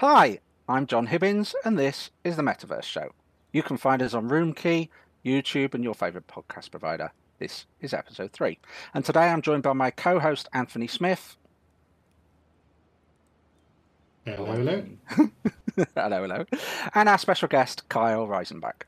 [0.00, 3.12] Hi, I'm John Hibbins, and this is the Metaverse Show.
[3.50, 4.90] You can find us on Roomkey,
[5.24, 7.12] YouTube, and your favourite podcast provider.
[7.38, 8.58] This is episode three.
[8.92, 11.38] And today I'm joined by my co host, Anthony Smith.
[14.26, 14.84] Hello, hello.
[15.94, 16.44] hello, hello.
[16.94, 18.82] And our special guest, Kyle Reisenbach.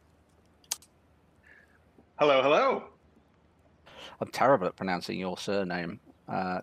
[2.19, 2.85] Hello, hello.
[4.21, 6.01] I'm terrible at pronouncing your surname.
[6.29, 6.61] Uh,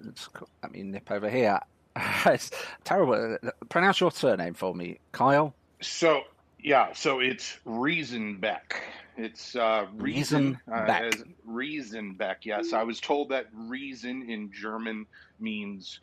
[0.62, 1.60] let me nip over here.
[2.26, 2.52] it's
[2.84, 3.38] terrible.
[3.70, 5.54] Pronounce your surname for me, Kyle.
[5.82, 6.24] So
[6.60, 8.82] yeah, so it's Riesenbeck.
[9.18, 11.12] It's uh, reason uh,
[11.48, 12.38] Riesenbeck.
[12.44, 15.06] Yes, I was told that reason in German
[15.40, 16.02] means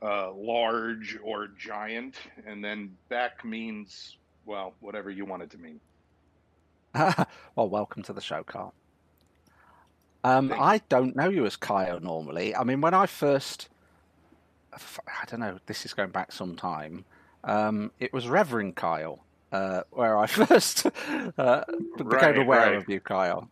[0.00, 5.80] uh, large or giant, and then Beck means well, whatever you want it to mean.
[6.94, 8.74] well, welcome to the show, Carl.
[10.24, 12.54] Um, I don't know you as Kyle normally.
[12.54, 13.68] I mean, when I first
[14.72, 17.04] I don't know, this is going back some time.
[17.44, 20.86] Um, it was Reverend Kyle, uh, where I first
[21.38, 21.64] uh,
[21.96, 22.74] became right, aware right.
[22.76, 23.50] of you, Kyle.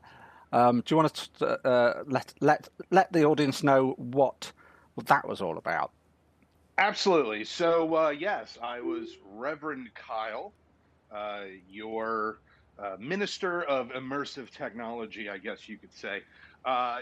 [0.53, 4.53] Um, do you want to uh, let let let the audience know what,
[4.95, 5.93] what that was all about?
[6.79, 7.45] Absolutely.
[7.45, 10.53] So uh, yes, I was Reverend Kyle,
[11.15, 12.39] uh, your
[12.79, 16.23] uh, minister of immersive technology, I guess you could say.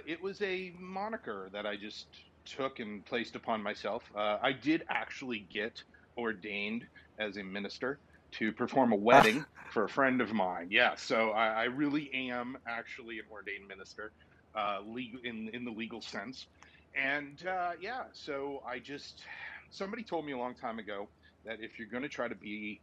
[0.06, 2.08] it was a moniker that I just
[2.56, 4.02] took and placed upon myself.
[4.16, 5.82] Uh, I did actually get
[6.16, 6.84] ordained
[7.18, 8.00] as a minister
[8.32, 10.68] to perform a wedding for a friend of mine.
[10.70, 14.12] Yeah, so I, I really am actually an ordained minister,
[14.54, 16.46] uh, legal in in the legal sense.
[16.94, 19.22] And uh, yeah, so I just
[19.70, 21.08] somebody told me a long time ago
[21.44, 22.80] that if you're going to try to be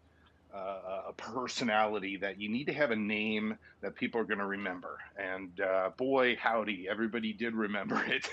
[0.55, 4.45] uh, a personality that you need to have a name that people are going to
[4.45, 4.97] remember.
[5.17, 8.27] And uh, boy, howdy, everybody did remember it.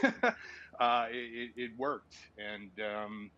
[0.79, 2.15] uh, it, it, worked.
[2.39, 3.31] And um,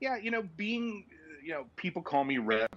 [0.00, 1.04] yeah, you know, being,
[1.44, 2.68] you know, people call me Rev.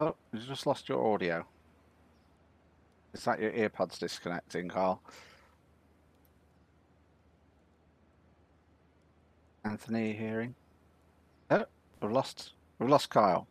[0.00, 1.44] Oh, you just lost your audio.
[3.14, 5.00] Is that your earpods disconnecting, Carl?
[9.64, 10.54] Anthony hearing?
[11.50, 11.64] Oh,
[12.00, 12.52] we've lost.
[12.78, 13.46] We've lost Kyle.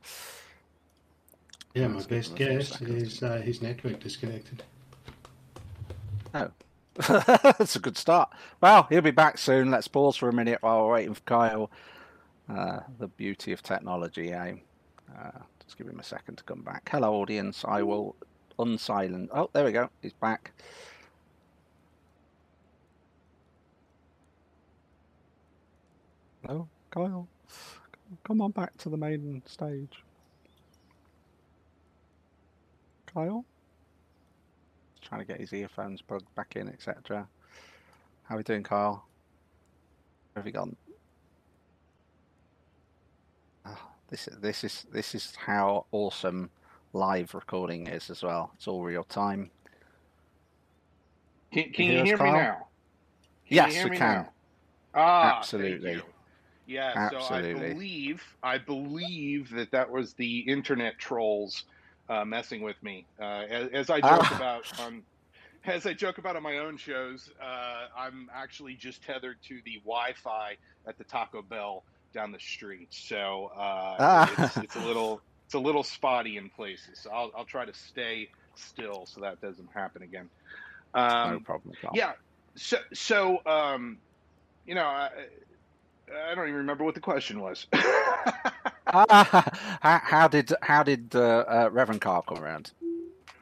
[1.73, 4.63] Yeah, my best guess is uh, his network disconnected.
[6.33, 6.51] Oh,
[6.95, 8.29] that's a good start.
[8.59, 9.71] Well, he'll be back soon.
[9.71, 11.71] Let's pause for a minute while we're waiting for Kyle.
[12.49, 14.55] Uh, the beauty of technology, eh?
[15.17, 16.89] Uh, just give him a second to come back.
[16.91, 17.63] Hello, audience.
[17.65, 18.15] I will
[18.59, 19.29] unsilent.
[19.33, 19.89] Oh, there we go.
[20.01, 20.51] He's back.
[26.45, 27.27] Hello, Kyle.
[28.23, 30.03] Come on back to the main stage.
[33.13, 33.45] Kyle?
[35.11, 37.27] trying to get his earphones plugged back in, etc.
[38.23, 39.03] How are we doing, Kyle?
[40.31, 40.75] Where have you gone?
[43.65, 43.77] Oh,
[44.09, 46.49] this this is this is how awesome
[46.93, 48.51] live recording is as well.
[48.55, 49.51] It's all real time.
[51.51, 52.67] Can, can you, you hear, me now?
[53.49, 53.99] Can yes, we can.
[53.99, 54.29] Now?
[54.95, 56.01] Ah, absolutely.
[56.71, 57.53] Yeah, Absolutely.
[57.53, 61.65] so I believe I believe that that was the internet trolls
[62.09, 63.05] uh, messing with me.
[63.19, 64.35] Uh, as, as, I joke ah.
[64.35, 65.03] about on
[65.65, 69.79] as I joke about on my own shows, uh, I'm actually just tethered to the
[69.83, 70.55] Wi-Fi
[70.87, 71.83] at the Taco Bell
[72.13, 74.33] down the street, so uh, ah.
[74.37, 76.99] it's, it's, a little it's a little spotty in places.
[76.99, 80.29] So I'll I'll try to stay still so that doesn't happen again.
[80.93, 81.75] Um, no problem.
[81.93, 82.13] Yeah.
[82.55, 83.97] So so um,
[84.65, 84.85] you know.
[84.85, 85.09] I,
[86.29, 87.67] I don't even remember what the question was.
[88.85, 89.25] how,
[89.81, 92.71] how, did how did uh, uh, Reverend Kyle come around?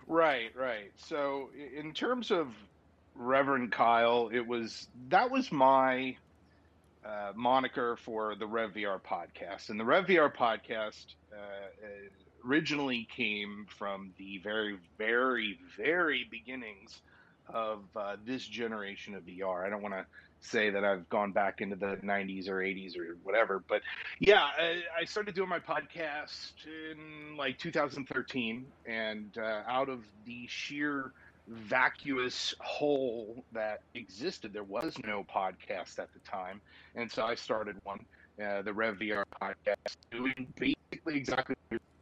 [0.08, 0.92] Right, right.
[0.98, 2.48] So in terms of
[3.16, 6.16] Reverend Kyle, it was that was my
[7.06, 11.88] uh, moniker for the Rev VR podcast, and the Rev VR podcast uh,
[12.48, 17.02] originally came from the very, very, very beginnings
[17.48, 19.66] of uh, this generation of VR.
[19.66, 20.06] I don't want to
[20.42, 23.64] say that I've gone back into the 90s or 80s or whatever.
[23.68, 23.82] But
[24.20, 30.48] yeah, I, I started doing my podcast in like 2013, and uh, out of the
[30.48, 31.12] sheer
[31.48, 36.62] vacuous hole that existed, there was no podcast at the time,
[36.96, 38.00] and so I started one.
[38.42, 41.56] Uh, the Rev VR podcast, doing basically exactly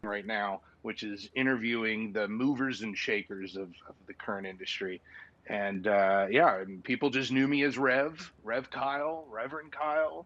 [0.04, 5.01] right now, which is interviewing the movers and shakers of, of the current industry
[5.50, 10.26] and uh, yeah, people just knew me as Rev, Rev Kyle, Reverend Kyle.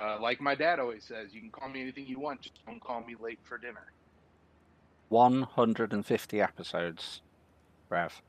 [0.00, 2.80] Uh, like my dad always says, you can call me anything you want, just don't
[2.80, 3.92] call me late for dinner.
[5.10, 7.20] 150 episodes,
[7.90, 8.22] Rev.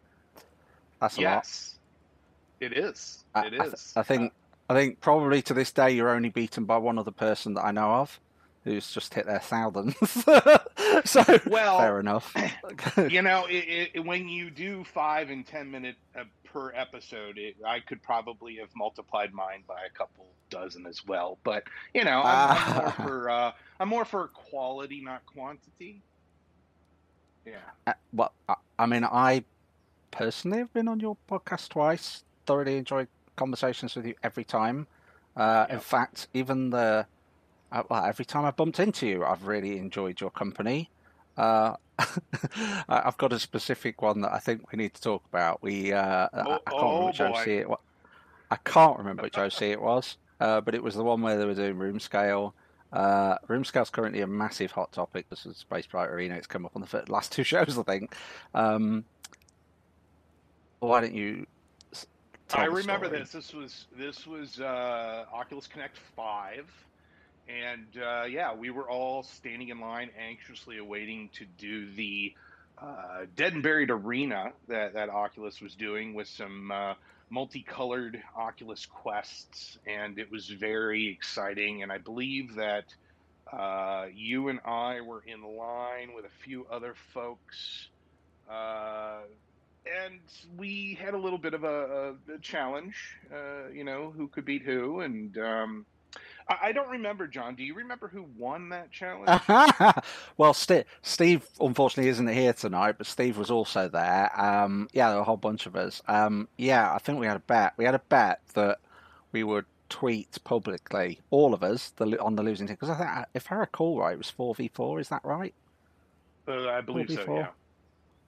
[1.02, 1.80] That's a yes,
[2.62, 2.72] lot.
[2.72, 3.24] It is.
[3.36, 3.60] It I, is.
[3.60, 4.34] I, th- I think
[4.70, 7.72] I think probably to this day you're only beaten by one other person that I
[7.72, 8.20] know of,
[8.66, 9.96] who's just hit their thousands.
[11.06, 12.34] so well, fair enough.
[13.10, 17.56] you know, it, it, when you do five and ten minute uh, per episode, it,
[17.66, 21.38] I could probably have multiplied mine by a couple dozen as well.
[21.44, 21.64] But
[21.94, 26.02] you know, I'm, I'm more for uh, I'm more for quality, not quantity.
[27.46, 27.58] Yeah.
[27.86, 28.34] Uh, well,
[28.80, 29.44] I mean, I
[30.10, 32.24] personally have been on your podcast twice.
[32.48, 34.88] Thoroughly enjoyed conversations with you every time.
[35.38, 35.76] Uh, yep.
[35.76, 37.06] In fact, even the
[37.72, 40.90] uh, well, every time I bumped into you, I've really enjoyed your company.
[41.38, 41.76] Uh,
[42.90, 45.62] I've got a specific one that I think we need to talk about.
[45.62, 47.80] We uh, oh, I, I, can't oh remember which OC it was.
[48.52, 51.46] I can't remember which OC it was, uh, but it was the one where they
[51.46, 52.54] were doing room scale.
[52.94, 55.30] Uh, room scale is currently a massive hot topic.
[55.30, 56.36] This is Space Pirate Arena.
[56.36, 58.16] It's come up on the last two shows, I think.
[58.54, 59.06] Um,
[60.80, 61.48] why don't you
[62.54, 63.32] I remember this.
[63.32, 66.70] This was this was uh, Oculus Connect Five,
[67.48, 72.34] and uh, yeah, we were all standing in line, anxiously awaiting to do the
[72.78, 76.94] uh, Dead and Buried Arena that that Oculus was doing with some uh,
[77.30, 81.84] multicolored Oculus quests, and it was very exciting.
[81.84, 82.86] And I believe that
[83.52, 87.88] uh, you and I were in line with a few other folks
[88.50, 89.22] uh,
[89.86, 90.20] and
[90.58, 92.96] we had a little bit of a, a challenge,
[93.32, 95.86] uh, you know, who could beat who, and um,
[96.50, 97.56] I, I, don't remember, John.
[97.56, 99.42] Do you remember who won that challenge?
[100.38, 104.32] well, St- Steve unfortunately isn't here tonight, but Steve was also there.
[104.40, 106.02] Um, yeah, there were a whole bunch of us.
[106.08, 107.74] Um, yeah, I think we had a bet.
[107.78, 108.80] We had a bet that
[109.32, 112.78] we would tweet publicly, all of us, the, on the losing team.
[112.80, 115.00] Because I think, if I recall right, it was four v four.
[115.00, 115.54] Is that right?
[116.48, 117.26] Uh, I believe 4v4?
[117.26, 117.36] so.
[117.36, 117.48] Yeah.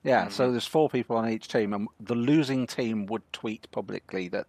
[0.03, 0.31] Yeah, mm-hmm.
[0.31, 4.47] so there's four people on each team, and the losing team would tweet publicly that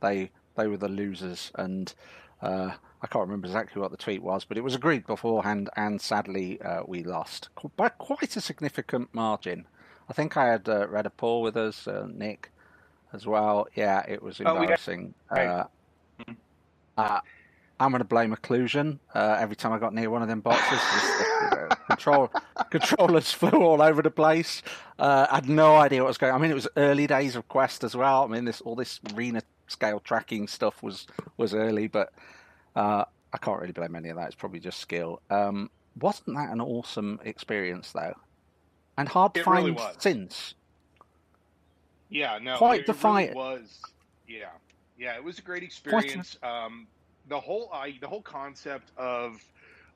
[0.00, 1.92] they they were the losers, and
[2.42, 2.72] uh,
[3.02, 6.60] I can't remember exactly what the tweet was, but it was agreed beforehand, and sadly
[6.60, 9.66] uh, we lost by quite a significant margin.
[10.08, 12.50] I think I had uh, Paul with us, uh, Nick,
[13.12, 13.68] as well.
[13.74, 15.14] Yeah, it was embarrassing.
[15.30, 15.36] Oh.
[15.36, 16.32] Mm-hmm.
[16.98, 17.20] Uh,
[17.78, 18.98] I'm going to blame occlusion.
[19.14, 22.30] Uh, every time I got near one of them boxes, just, control
[22.70, 24.62] controllers flew all over the place.
[24.98, 26.34] Uh, I had no idea what was going.
[26.34, 26.40] on.
[26.40, 28.24] I mean, it was early days of Quest as well.
[28.24, 31.06] I mean, this all this arena scale tracking stuff was
[31.36, 32.12] was early, but
[32.76, 34.26] uh, I can't really blame any of that.
[34.26, 35.22] It's probably just skill.
[35.30, 38.14] Um, wasn't that an awesome experience though?
[38.98, 40.54] And hard to it find really since.
[42.08, 43.80] Yeah, no, quite it, the fight really was.
[44.28, 44.50] Yeah,
[44.98, 46.36] yeah, it was a great experience.
[46.42, 46.86] Um,
[47.28, 49.42] the whole I, the whole concept of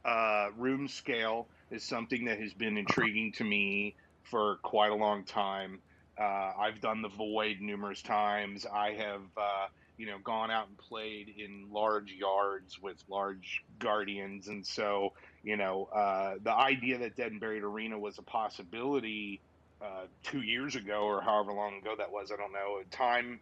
[0.05, 5.25] uh, room scale is something that has been intriguing to me for quite a long
[5.25, 5.81] time.
[6.19, 8.67] Uh, I've done the void numerous times.
[8.67, 9.67] I have, uh,
[9.97, 15.13] you know, gone out and played in large yards with large guardians, and so
[15.45, 19.41] you know, uh, the idea that Dead and Buried Arena was a possibility
[19.81, 22.81] uh, two years ago or however long ago that was, I don't know.
[22.91, 23.41] Time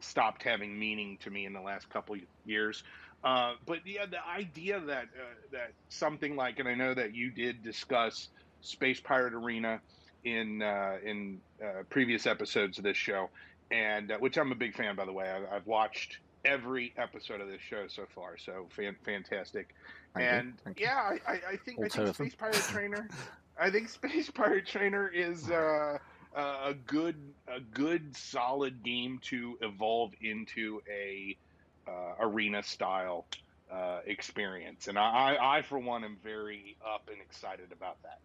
[0.00, 2.84] stopped having meaning to me in the last couple years.
[3.24, 7.30] Uh, but yeah, the idea that uh, that something like, and I know that you
[7.30, 8.28] did discuss
[8.62, 9.80] Space Pirate Arena
[10.24, 13.30] in uh, in uh, previous episodes of this show,
[13.70, 15.30] and uh, which I'm a big fan, by the way.
[15.30, 19.74] I, have watched every episode of this show so far, so fan, fantastic.
[20.14, 20.26] Thank
[20.66, 23.08] and yeah, I, I, think I think Space Pirate Trainer,
[23.58, 25.50] I think Space Pirate Trainer is.
[25.50, 25.98] Uh,
[26.32, 27.16] a good,
[27.48, 31.36] a good, solid game to evolve into a
[31.88, 33.26] uh, arena style
[33.70, 34.88] uh, experience.
[34.88, 38.18] And I, I, for one, am very up and excited about that.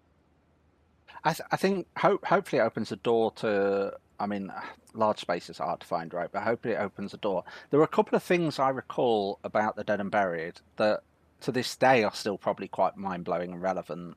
[1.25, 3.93] I, th- I think hopefully it opens the door to.
[4.19, 4.51] I mean,
[4.93, 6.29] large spaces are hard to find, right?
[6.31, 7.43] But hopefully it opens the door.
[7.69, 11.01] There were a couple of things I recall about the Dead and Buried that,
[11.41, 14.15] to this day, are still probably quite mind blowing and relevant.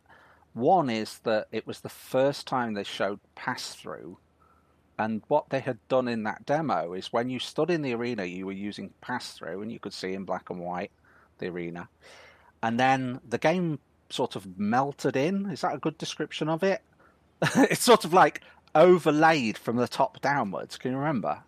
[0.54, 4.18] One is that it was the first time they showed pass through
[4.98, 8.24] and what they had done in that demo is when you stood in the arena,
[8.24, 10.90] you were using pass through and you could see in black and white
[11.38, 11.88] the arena.
[12.62, 13.78] And then the game
[14.10, 15.46] sort of melted in.
[15.50, 16.82] Is that a good description of it?
[17.56, 18.42] it's sort of like
[18.74, 20.76] overlaid from the top downwards.
[20.76, 21.42] Can you remember?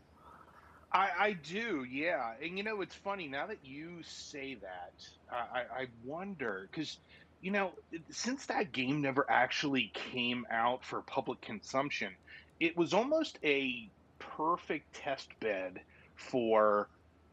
[0.92, 2.32] I, I do, yeah.
[2.42, 4.92] And you know, it's funny now that you say that.
[5.30, 6.98] I, I wonder because
[7.40, 7.72] you know,
[8.10, 12.12] since that game never actually came out for public consumption,
[12.58, 15.80] it was almost a perfect test bed
[16.16, 16.88] for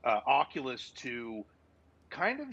[0.06, 1.44] uh, Oculus to
[2.10, 2.48] kind of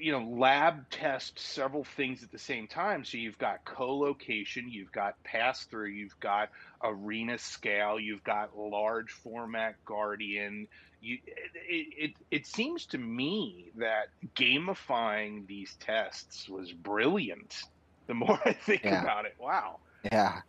[0.00, 4.92] you know lab test several things at the same time so you've got co-location you've
[4.92, 6.48] got pass through you've got
[6.82, 10.66] arena scale you've got large format guardian
[11.00, 11.18] you
[11.68, 17.54] it, it, it seems to me that gamifying these tests was brilliant.
[18.08, 19.02] The more I think yeah.
[19.02, 19.80] about it, wow.
[20.10, 20.40] Yeah.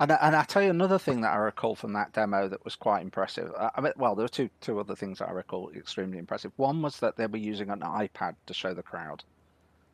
[0.00, 2.76] And, and I tell you another thing that I recall from that demo that was
[2.76, 3.50] quite impressive.
[3.58, 6.52] I mean, well, there were two two other things that I recall extremely impressive.
[6.56, 9.24] One was that they were using an iPad to show the crowd.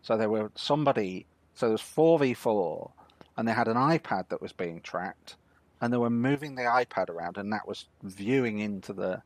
[0.03, 1.27] So there were somebody.
[1.55, 2.91] So there was four v four,
[3.37, 5.37] and they had an iPad that was being tracked,
[5.81, 9.23] and they were moving the iPad around, and that was viewing into the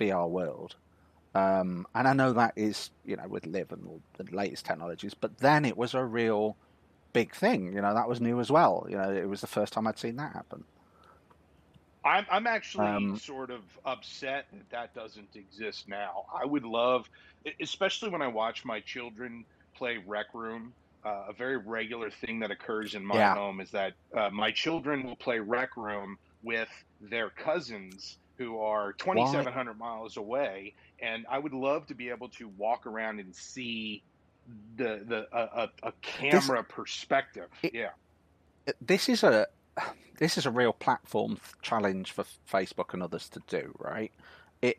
[0.00, 0.76] VR world.
[1.34, 5.38] Um, and I know that is, you know, with LIV and the latest technologies, but
[5.38, 6.56] then it was a real
[7.14, 7.72] big thing.
[7.72, 8.86] You know, that was new as well.
[8.90, 10.64] You know, it was the first time I'd seen that happen.
[12.04, 16.26] I'm, I'm actually um, sort of upset that that doesn't exist now.
[16.38, 17.08] I would love,
[17.60, 20.74] especially when I watch my children play Rec Room.
[21.02, 23.34] Uh, a very regular thing that occurs in my yeah.
[23.34, 26.68] home is that uh, my children will play Rec Room with
[27.00, 32.48] their cousins who are 2,700 miles away, and I would love to be able to
[32.48, 34.02] walk around and see
[34.76, 37.48] the the a, a camera this, perspective.
[37.62, 37.90] It, yeah,
[38.80, 39.46] this is a
[40.18, 43.74] this is a real platform challenge for Facebook and others to do.
[43.78, 44.12] Right?
[44.62, 44.78] It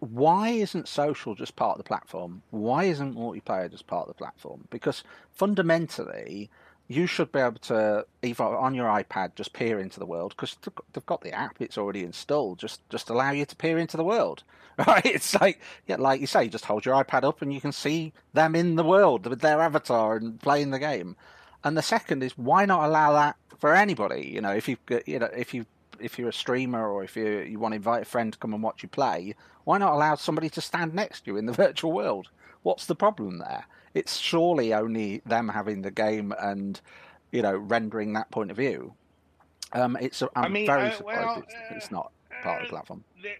[0.00, 2.42] why isn't social just part of the platform?
[2.50, 4.66] Why isn't multiplayer just part of the platform?
[4.70, 6.50] Because fundamentally,
[6.88, 10.56] you should be able to either on your iPad just peer into the world because
[10.92, 12.58] they've got the app; it's already installed.
[12.58, 14.42] Just just allow you to peer into the world,
[14.86, 15.04] right?
[15.04, 18.12] It's like yeah, like you say, just hold your iPad up and you can see
[18.34, 21.16] them in the world with their avatar and playing the game.
[21.62, 24.30] And the second is why not allow that for anybody?
[24.34, 24.76] You know, if you
[25.06, 25.64] you know if you
[26.00, 28.52] if you're a streamer or if you you want to invite a friend to come
[28.52, 31.52] and watch you play, why not allow somebody to stand next to you in the
[31.64, 32.28] virtual world?
[32.62, 33.66] What's the problem there?
[33.94, 36.80] It's surely only them having the game and
[37.32, 38.92] you know rendering that point of view.
[39.72, 42.68] Um, it's I'm I mean, very uh, surprised well, it's, uh, it's, not part of
[42.68, 43.04] the uh, platform.
[43.22, 43.36] There,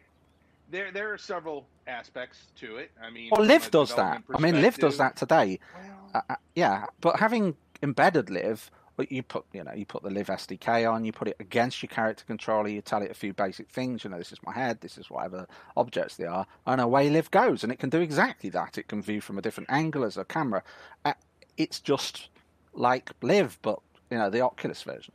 [0.70, 2.90] there, there are several aspects to it.
[3.00, 4.22] I mean, well, LIV does that.
[4.34, 5.60] I mean, LIV does that today.
[5.74, 10.02] Well, uh, uh, yeah, but having embedded LIV but you put, you know, you put
[10.02, 13.14] the LIV SDK on, you put it against your character controller, you tell it a
[13.14, 14.04] few basic things.
[14.04, 15.46] You know, this is my head, this is whatever
[15.76, 18.78] objects they are, and away LIV goes, and it can do exactly that.
[18.78, 20.62] It can view from a different angle as a camera.
[21.04, 21.14] Uh,
[21.56, 22.28] it's just
[22.72, 25.14] like LIV, but you know, the Oculus version.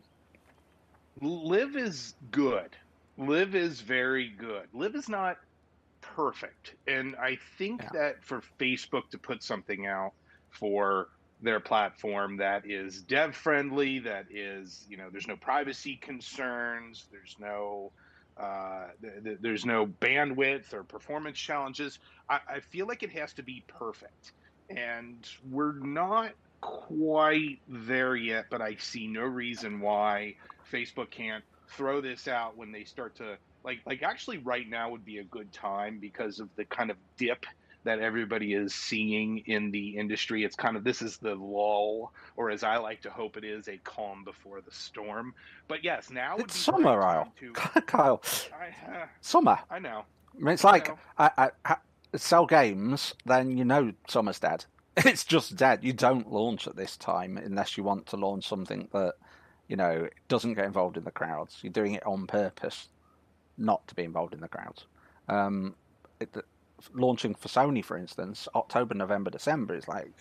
[1.21, 2.75] LIV is good.
[3.17, 4.67] LIV is very good.
[4.73, 5.37] LIV is not
[6.01, 7.89] perfect, and I think yeah.
[7.93, 10.13] that for Facebook to put something out
[10.49, 11.09] for
[11.41, 17.35] their platform that is dev friendly that is you know there's no privacy concerns there's
[17.39, 17.91] no
[18.39, 21.99] uh, th- th- there's no bandwidth or performance challenges.
[22.29, 24.31] I-, I feel like it has to be perfect.
[24.69, 26.31] And we're not
[26.61, 30.35] quite there yet but i see no reason why
[30.71, 35.05] facebook can't throw this out when they start to like like actually right now would
[35.05, 37.45] be a good time because of the kind of dip
[37.83, 40.43] that everybody is seeing in the industry.
[40.43, 43.67] It's kind of this is the lull, or as I like to hope it is,
[43.67, 45.33] a calm before the storm.
[45.67, 47.33] But yes, now it's summer, Kyle.
[47.39, 47.51] To...
[47.85, 48.21] Kyle,
[48.53, 49.59] I, uh, summer.
[49.69, 50.03] I know.
[50.35, 51.75] I mean, it's like I, I, I,
[52.15, 54.65] sell games, then you know summer's dead.
[55.05, 55.79] It's just dead.
[55.81, 59.13] You don't launch at this time unless you want to launch something that
[59.69, 61.59] you know doesn't get involved in the crowds.
[61.61, 62.89] You're doing it on purpose,
[63.57, 64.87] not to be involved in the crowds.
[65.29, 65.75] Um,
[66.19, 66.35] it,
[66.93, 70.11] launching for Sony, for instance, October, November, December is like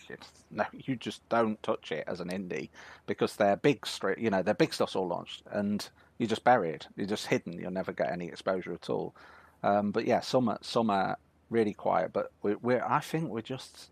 [0.51, 2.69] no, you just don't touch it as an indie
[3.07, 5.89] because their big straight, you know, their big stuff's all launched and
[6.19, 6.89] you're just bury it.
[6.97, 7.53] You're just hidden.
[7.55, 9.15] You'll never get any exposure at all.
[9.63, 11.17] Um, but yeah, some are, some are
[11.51, 13.91] really quiet, but we're, we're I think we're just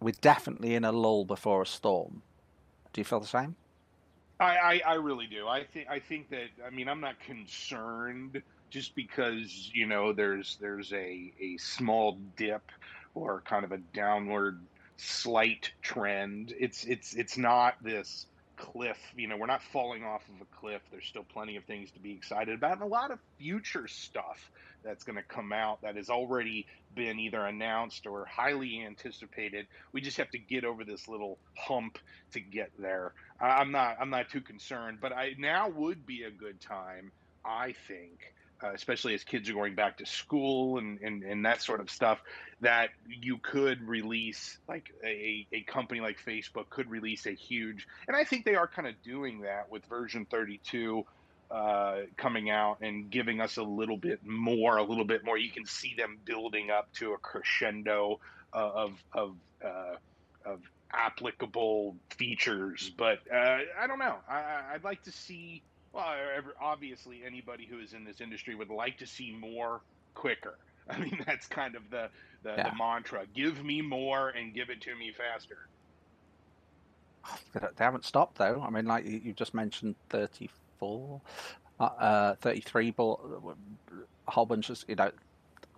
[0.00, 2.22] we're definitely in a lull before a storm.
[2.92, 3.56] Do you feel the same?
[4.38, 5.46] I, I, I really do.
[5.46, 8.42] I think I think that I mean I'm not concerned
[8.72, 12.62] just because you know there's there's a a small dip
[13.14, 14.58] or kind of a downward
[14.96, 16.54] slight trend.
[16.58, 18.26] It's it's it's not this
[18.56, 18.98] cliff.
[19.14, 20.80] You know, we're not falling off of a cliff.
[20.90, 24.50] There's still plenty of things to be excited about, and a lot of future stuff
[24.82, 29.66] that's going to come out that has already been either announced or highly anticipated.
[29.92, 31.98] We just have to get over this little hump
[32.32, 33.12] to get there.
[33.38, 37.12] I'm not I'm not too concerned, but I now would be a good time,
[37.44, 41.62] I think, uh, especially as kids are going back to school and, and, and that
[41.62, 42.22] sort of stuff,
[42.60, 48.16] that you could release, like a, a company like Facebook could release a huge, and
[48.16, 51.04] I think they are kind of doing that with version 32
[51.50, 55.36] uh, coming out and giving us a little bit more, a little bit more.
[55.36, 58.20] You can see them building up to a crescendo
[58.54, 59.96] uh, of, of, uh,
[60.46, 60.60] of
[60.92, 64.16] applicable features, but uh, I don't know.
[64.28, 66.06] I, I'd like to see well,
[66.60, 69.80] obviously, anybody who is in this industry would like to see more
[70.14, 70.58] quicker.
[70.90, 72.08] I mean, that's kind of the
[72.42, 72.70] the, yeah.
[72.70, 75.68] the mantra: give me more and give it to me faster.
[77.54, 78.62] They haven't stopped though.
[78.66, 81.20] I mean, like you just mentioned, thirty-four,
[81.78, 83.18] uh, uh, thirty-three, but
[84.26, 85.12] a whole bunch of you know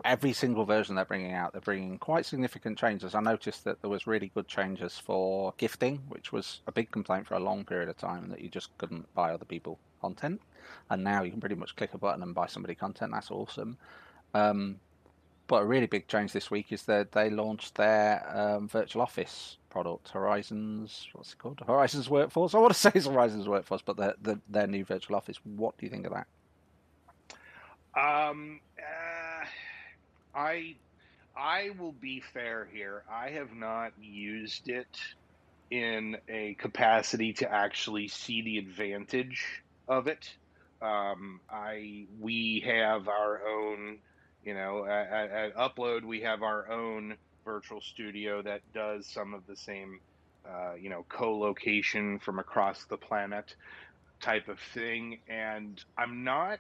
[0.05, 3.15] every single version they're bringing out, they're bringing quite significant changes.
[3.15, 7.27] I noticed that there was really good changes for gifting, which was a big complaint
[7.27, 10.41] for a long period of time, that you just couldn't buy other people content.
[10.91, 13.13] And now you can pretty much click a button and buy somebody content.
[13.13, 13.77] That's awesome.
[14.33, 14.81] Um,
[15.47, 19.59] but a really big change this week is that they launched their um, virtual office
[19.69, 21.09] product, Horizons.
[21.13, 21.61] What's it called?
[21.67, 22.55] Horizons Workforce.
[22.55, 25.39] I want to say it's Horizons Workforce, but their, their, their new virtual office.
[25.45, 26.27] What do you think of that?
[27.97, 29.24] Um, uh,
[30.35, 30.76] I
[31.37, 33.03] I will be fair here.
[33.11, 34.99] I have not used it
[35.71, 40.33] in a capacity to actually see the advantage of it.
[40.81, 43.99] Um, I we have our own,
[44.45, 49.47] you know, at, at, Upload we have our own virtual studio that does some of
[49.47, 50.00] the same,
[50.49, 53.55] uh, you know, co-location from across the planet
[54.21, 56.59] type of thing, and I'm not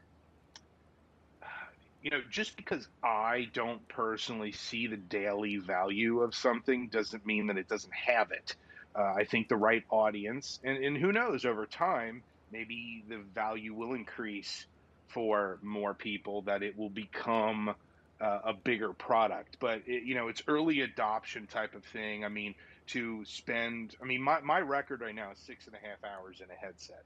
[2.04, 7.46] you know, just because I don't personally see the daily value of something doesn't mean
[7.46, 8.54] that it doesn't have it.
[8.94, 13.72] Uh, I think the right audience, and, and who knows, over time, maybe the value
[13.72, 14.66] will increase
[15.08, 17.74] for more people, that it will become
[18.20, 19.56] uh, a bigger product.
[19.58, 22.22] But, it, you know, it's early adoption type of thing.
[22.22, 22.54] I mean,
[22.88, 26.42] to spend, I mean, my, my record right now is six and a half hours
[26.42, 27.02] in a headset.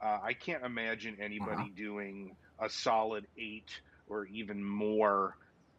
[0.00, 1.68] Uh, I can't imagine anybody uh-huh.
[1.76, 3.68] doing a solid eight
[4.08, 5.36] or even more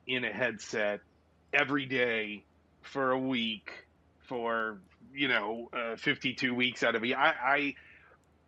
[0.07, 1.01] in a headset
[1.53, 2.43] every day
[2.81, 3.71] for a week
[4.27, 4.79] for
[5.13, 7.75] you know uh, 52 weeks out of a I, I,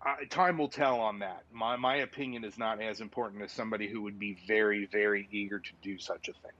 [0.04, 1.44] I time will tell on that.
[1.52, 5.60] My my opinion is not as important as somebody who would be very very eager
[5.60, 6.52] to do such a thing.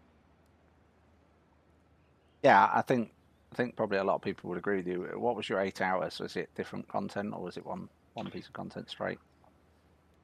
[2.44, 3.12] Yeah, I think
[3.52, 5.10] I think probably a lot of people would agree with you.
[5.16, 6.20] What was your eight hours?
[6.20, 9.20] Was it different content or was it one one piece of content straight?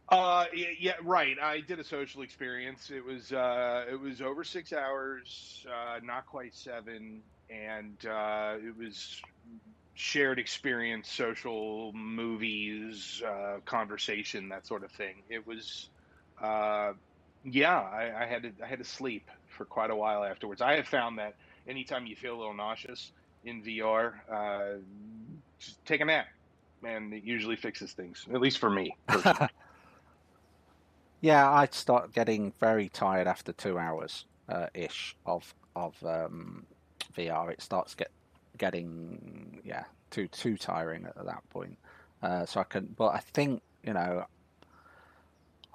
[0.10, 0.46] Uh,
[0.80, 1.38] yeah, right.
[1.41, 2.91] I did a social experience.
[2.91, 8.78] It was uh, it was over six hours, uh, not quite seven, and uh, it
[8.78, 9.22] was
[9.96, 15.15] shared experience, social movies, uh, conversation, that sort of thing.
[15.30, 15.89] It was,
[16.41, 16.93] uh,
[17.43, 20.62] yeah, I, I had to I had to sleep for quite a while afterwards.
[20.62, 21.34] I have found that
[21.67, 23.12] anytime you feel a little nauseous
[23.43, 24.80] in VR, uh,
[25.60, 26.28] just take a nap,
[26.82, 28.26] and it usually fixes things.
[28.34, 28.96] At least for me.
[31.21, 36.65] Yeah, I'd start getting very tired after two hours uh, ish of of um,
[37.15, 37.51] VR.
[37.51, 38.12] It starts get
[38.58, 41.77] getting yeah too too tiring at, that point.
[42.21, 44.25] Uh, so I can, but I think you know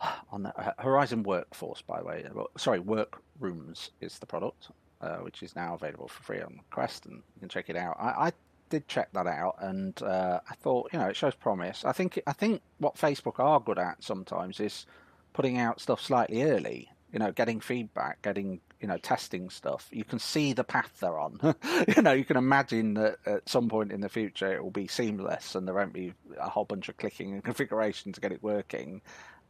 [0.33, 2.25] on the Horizon Workforce, by the way,
[2.57, 4.69] sorry, Workrooms is the product,
[5.01, 7.97] uh, which is now available for free on Quest, and you can check it out.
[7.99, 8.33] I, I
[8.71, 11.85] did check that out, and uh, I thought you know it shows promise.
[11.85, 14.87] I think I think what Facebook are good at sometimes is
[15.33, 19.89] putting out stuff slightly early, you know, getting feedback, getting you know, testing stuff.
[19.93, 21.39] You can see the path they're on.
[21.97, 24.89] you know, you can imagine that at some point in the future it will be
[24.89, 28.43] seamless and there won't be a whole bunch of clicking and configuration to get it
[28.43, 29.01] working.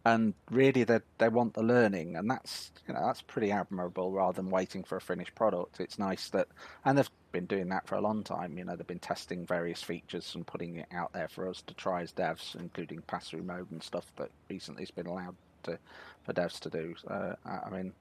[0.04, 4.10] And really, they they want the learning, and that's you know that's pretty admirable.
[4.10, 6.48] Rather than waiting for a finished product, it's nice that,
[6.84, 8.58] and they've been doing that for a long time.
[8.58, 11.74] You know, they've been testing various features and putting it out there for us to
[11.74, 15.78] try as devs, including pass through mode and stuff that recently has been allowed to
[16.24, 16.94] for devs to do.
[17.08, 17.92] Uh, I mean,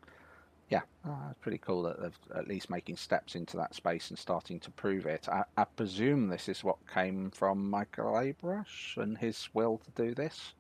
[0.70, 4.18] yeah, uh, it's pretty cool that they're at least making steps into that space and
[4.18, 5.28] starting to prove it.
[5.28, 10.16] I, I presume this is what came from Michael Abrash and his will to do
[10.16, 10.54] this.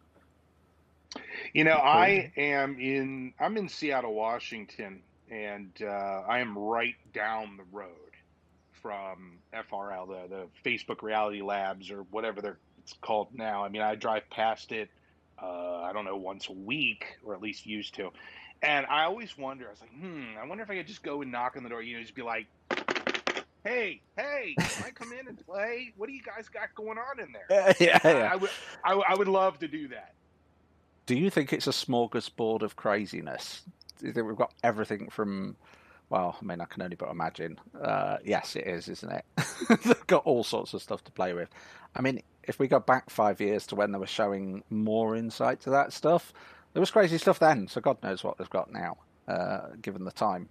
[1.54, 7.58] You know, I am in I'm in Seattle, Washington, and uh, I am right down
[7.58, 7.90] the road
[8.82, 13.64] from FRL, the, the Facebook Reality Labs, or whatever they're it's called now.
[13.64, 14.90] I mean, I drive past it
[15.42, 18.12] uh, I don't know, once a week, or at least used to.
[18.62, 21.22] And I always wonder, I was like, hmm, I wonder if I could just go
[21.22, 22.48] and knock on the door, you know, just be like,
[23.64, 25.94] hey, hey, can I come in and play?
[25.98, 27.76] What do you guys got going on in there?
[27.80, 28.18] Yeah, yeah.
[28.18, 28.30] yeah.
[28.32, 28.50] I, would,
[28.86, 30.14] I, I would love to do that.
[31.08, 33.64] Do you think it's a smorgasbord of craziness?
[34.00, 35.56] Do you think we've got everything from
[36.12, 37.58] well, I mean, I can only but imagine.
[37.82, 39.26] Uh, yes, it is, isn't it?
[39.86, 41.48] They've got all sorts of stuff to play with.
[41.96, 45.62] I mean, if we go back five years to when they were showing more insight
[45.62, 46.34] to that stuff,
[46.74, 47.68] there was crazy stuff then.
[47.68, 50.50] So God knows what they've got now, uh, given the time.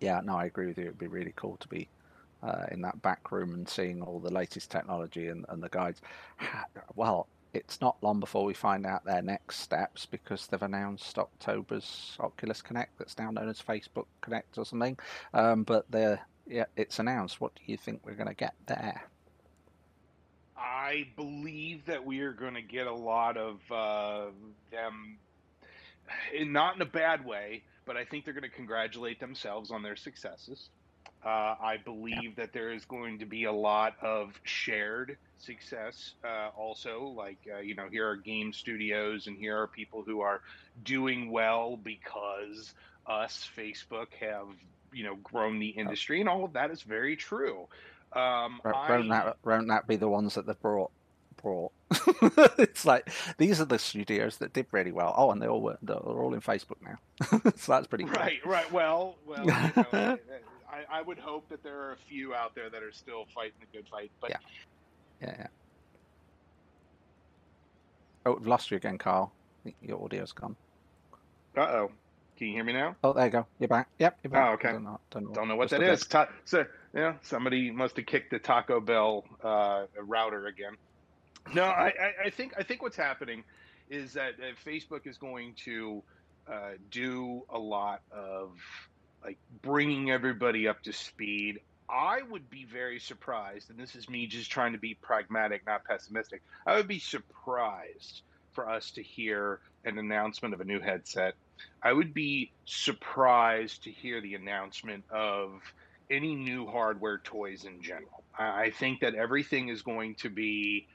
[0.00, 0.84] Yeah, no, I agree with you.
[0.84, 1.88] It'd be really cool to be
[2.42, 6.00] uh, in that back room and seeing all the latest technology and, and the guides.
[6.94, 12.16] Well, it's not long before we find out their next steps because they've announced October's
[12.20, 14.98] Oculus Connect, that's now known as Facebook Connect or something.
[15.34, 17.40] Um, but they're yeah, it's announced.
[17.40, 19.02] What do you think we're going to get there?
[20.62, 24.26] I believe that we are going to get a lot of uh,
[24.70, 25.18] them,
[26.40, 29.96] not in a bad way, but I think they're going to congratulate themselves on their
[29.96, 30.68] successes.
[31.24, 36.50] Uh, I believe that there is going to be a lot of shared success uh,
[36.56, 37.14] also.
[37.16, 40.42] Like, uh, you know, here are game studios and here are people who are
[40.82, 42.72] doing well because
[43.06, 44.48] us, Facebook, have,
[44.92, 47.66] you know, grown the industry, and all of that is very true.
[48.14, 50.90] Um, won't, that, won't that be the ones that they've brought?
[51.42, 51.72] Brought.
[52.58, 55.14] it's like these are the studios that did really well.
[55.16, 56.98] Oh, and they all were they're all in Facebook now,
[57.56, 58.04] so that's pretty.
[58.04, 58.52] Right, cool.
[58.52, 58.72] right.
[58.72, 59.86] Well, well, you know,
[60.70, 63.58] I, I would hope that there are a few out there that are still fighting
[63.60, 64.10] the good fight.
[64.20, 64.36] But yeah,
[65.20, 65.34] yeah.
[65.38, 65.46] yeah.
[68.24, 69.32] Oh, we've lost you again, Carl.
[69.80, 70.54] Your audio's gone.
[71.56, 71.90] Uh oh.
[72.36, 72.96] Can you hear me now?
[73.04, 73.46] Oh, there you go.
[73.58, 73.88] You're back.
[73.98, 74.48] Yep, you're back.
[74.48, 74.72] Oh, okay.
[74.72, 76.06] Don't know, don't know, don't know what that is.
[76.06, 80.76] Ta- so, yeah, somebody must have kicked the Taco Bell uh, router again.
[81.54, 81.92] No, I,
[82.26, 83.42] I, think I think what's happening
[83.90, 86.02] is that uh, Facebook is going to
[86.50, 88.52] uh, do a lot of
[89.24, 91.60] like bringing everybody up to speed.
[91.88, 95.84] I would be very surprised, and this is me just trying to be pragmatic, not
[95.84, 96.42] pessimistic.
[96.66, 101.34] I would be surprised for us to hear an announcement of a new headset.
[101.82, 105.60] I would be surprised to hear the announcement of
[106.12, 108.22] any new hardware toys in general.
[108.38, 110.86] I think that everything is going to be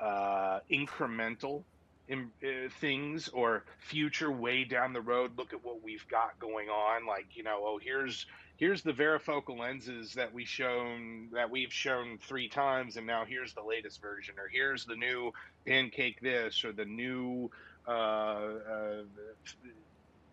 [0.00, 1.62] uh, incremental
[2.08, 5.32] in, uh, things or future way down the road.
[5.36, 7.06] Look at what we've got going on.
[7.06, 12.18] Like you know, oh here's here's the varifocal lenses that we shown that we've shown
[12.18, 15.32] three times, and now here's the latest version, or here's the new
[15.66, 17.50] pancake this, or the new.
[17.86, 19.02] Uh, uh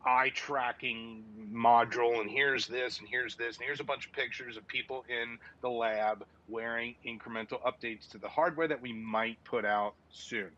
[0.08, 4.56] eye tracking module and here's this and here's this and here's a bunch of pictures
[4.56, 9.66] of people in the lab wearing incremental updates to the hardware that we might put
[9.66, 10.50] out soon.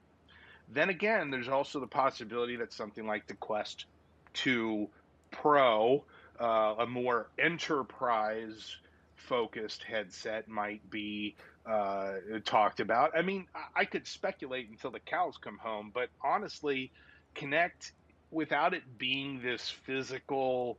[0.72, 3.86] Then again, there's also the possibility that something like the Quest
[4.34, 4.88] 2
[5.32, 6.04] Pro,
[6.40, 8.78] uh, a more enterprise
[9.16, 11.36] focused headset, might be
[11.66, 12.14] uh,
[12.46, 13.18] talked about.
[13.18, 16.92] I mean, I could speculate until the cows come home, but honestly,
[17.36, 17.94] Connect
[18.32, 20.78] without it being this physical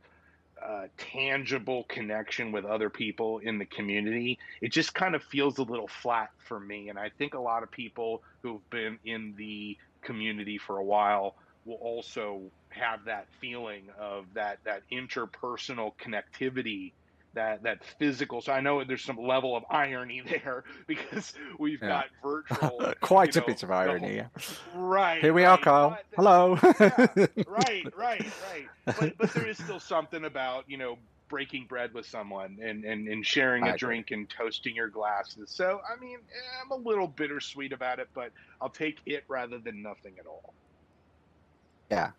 [0.63, 5.63] uh, tangible connection with other people in the community, it just kind of feels a
[5.63, 6.89] little flat for me.
[6.89, 11.35] And I think a lot of people who've been in the community for a while
[11.65, 16.93] will also have that feeling of that that interpersonal connectivity
[17.33, 18.41] that that physical.
[18.41, 21.87] So I know there's some level of irony there because we've yeah.
[21.87, 22.93] got virtual.
[23.01, 24.23] Quite a know, bit of irony.
[24.75, 25.21] Right.
[25.21, 25.97] Here we right, are, Kyle.
[26.15, 26.57] Hello.
[26.79, 26.97] yeah,
[27.47, 28.67] right, right, right.
[28.85, 30.97] But, but there is still something about you know
[31.31, 35.49] breaking bread with someone and, and, and sharing a drink and toasting your glasses.
[35.49, 39.57] So, I mean, eh, I'm a little bittersweet about it, but I'll take it rather
[39.57, 40.53] than nothing at all.
[41.89, 42.11] Yeah.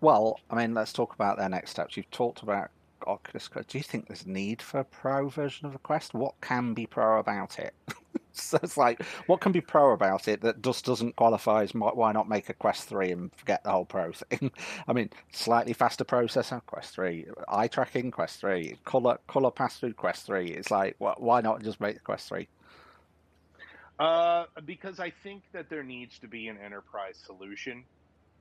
[0.00, 1.96] Well, I mean, let's talk about their next steps.
[1.96, 2.70] You've talked about
[3.06, 3.68] Oculus Quest.
[3.68, 6.14] Do you think there's need for a pro version of the Quest?
[6.14, 7.74] What can be pro about it?
[8.32, 12.12] so it's like, what can be pro about it that just doesn't qualify as why
[12.12, 14.50] not make a Quest 3 and forget the whole pro thing?
[14.86, 19.94] I mean, slightly faster processor, Quest 3, eye tracking, Quest 3, color color pass through,
[19.94, 20.48] Quest 3.
[20.50, 22.48] It's like, why not just make the Quest 3?
[23.98, 27.84] Uh, because I think that there needs to be an enterprise solution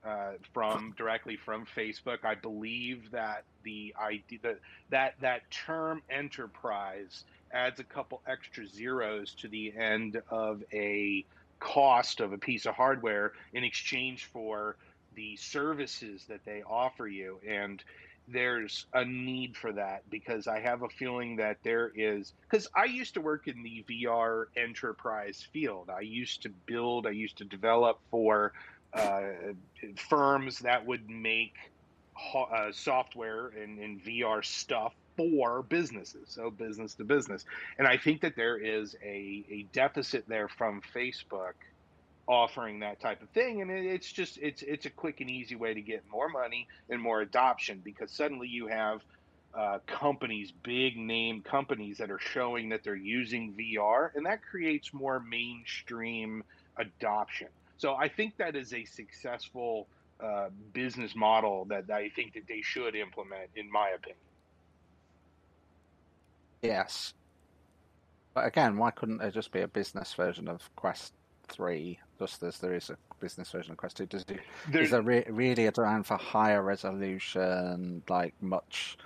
[0.06, 2.24] uh, from directly from Facebook.
[2.24, 4.60] I believe that the idea that
[4.90, 11.26] that that term enterprise adds a couple extra zeros to the end of a
[11.60, 14.78] cost of a piece of hardware in exchange for
[15.16, 17.84] the services that they offer you and
[18.32, 22.86] there's a need for that because I have a feeling that there is because I
[22.86, 25.90] used to work in the VR enterprise field.
[25.90, 28.54] I used to build, I used to develop for
[28.94, 29.22] uh,
[29.96, 31.56] firms that would make
[32.36, 37.46] uh, software and, and VR stuff for businesses, so business to business.
[37.78, 41.54] And I think that there is a, a deficit there from Facebook
[42.30, 45.74] offering that type of thing and it's just it's it's a quick and easy way
[45.74, 49.02] to get more money and more adoption because suddenly you have
[49.56, 54.94] uh, companies big name companies that are showing that they're using vr and that creates
[54.94, 56.44] more mainstream
[56.78, 57.48] adoption
[57.80, 59.88] so I think that is a successful
[60.24, 64.20] uh, business model that I think that they should implement, in my opinion.
[66.62, 67.14] Yes,
[68.36, 71.14] but again, why couldn't there just be a business version of Quest
[71.48, 74.06] Three just as there is a business version of Quest 2.
[74.06, 74.40] Does it,
[74.74, 78.98] is there re- really a demand for higher resolution, like much?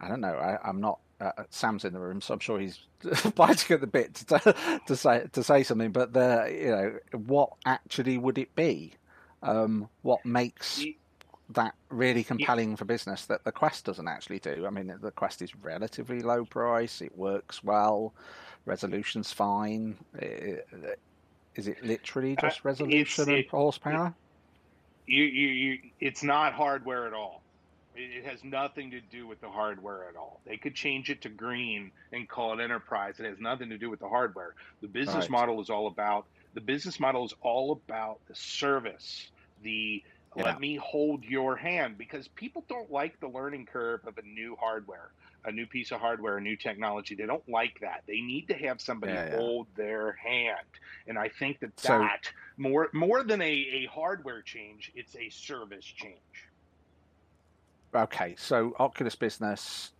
[0.00, 0.34] I don't know.
[0.34, 0.98] I, am not.
[1.20, 2.78] Uh, Sam's in the room, so I'm sure he's
[3.34, 5.92] biting at the bit to, to say to say something.
[5.92, 8.92] But the you know what actually would it be?
[9.42, 10.84] Um, what makes
[11.50, 12.76] that really compelling yeah.
[12.76, 14.66] for business that the Quest doesn't actually do.
[14.66, 17.00] I mean, the Quest is relatively low price.
[17.00, 18.12] It works well.
[18.64, 19.96] Resolution's fine.
[20.18, 24.14] Is it literally uh, just resolution and horsepower?
[25.06, 27.42] you, you, you, it's not hardware at all.
[27.96, 30.40] It, has nothing to do with the hardware at all.
[30.46, 33.18] They could change it to green and call it enterprise.
[33.18, 34.54] It has nothing to do with the hardware.
[34.80, 35.30] The business right.
[35.30, 39.30] model is all about the business model is all about the service,
[39.62, 40.02] the
[40.36, 40.44] yeah.
[40.44, 44.56] let me hold your hand because people don't like the learning curve of a new
[44.60, 45.10] hardware
[45.44, 48.54] a new piece of hardware a new technology they don't like that they need to
[48.54, 49.36] have somebody yeah, yeah.
[49.36, 50.66] hold their hand
[51.06, 55.28] and i think that so, that more more than a, a hardware change it's a
[55.30, 56.16] service change
[57.96, 59.92] okay so oculus business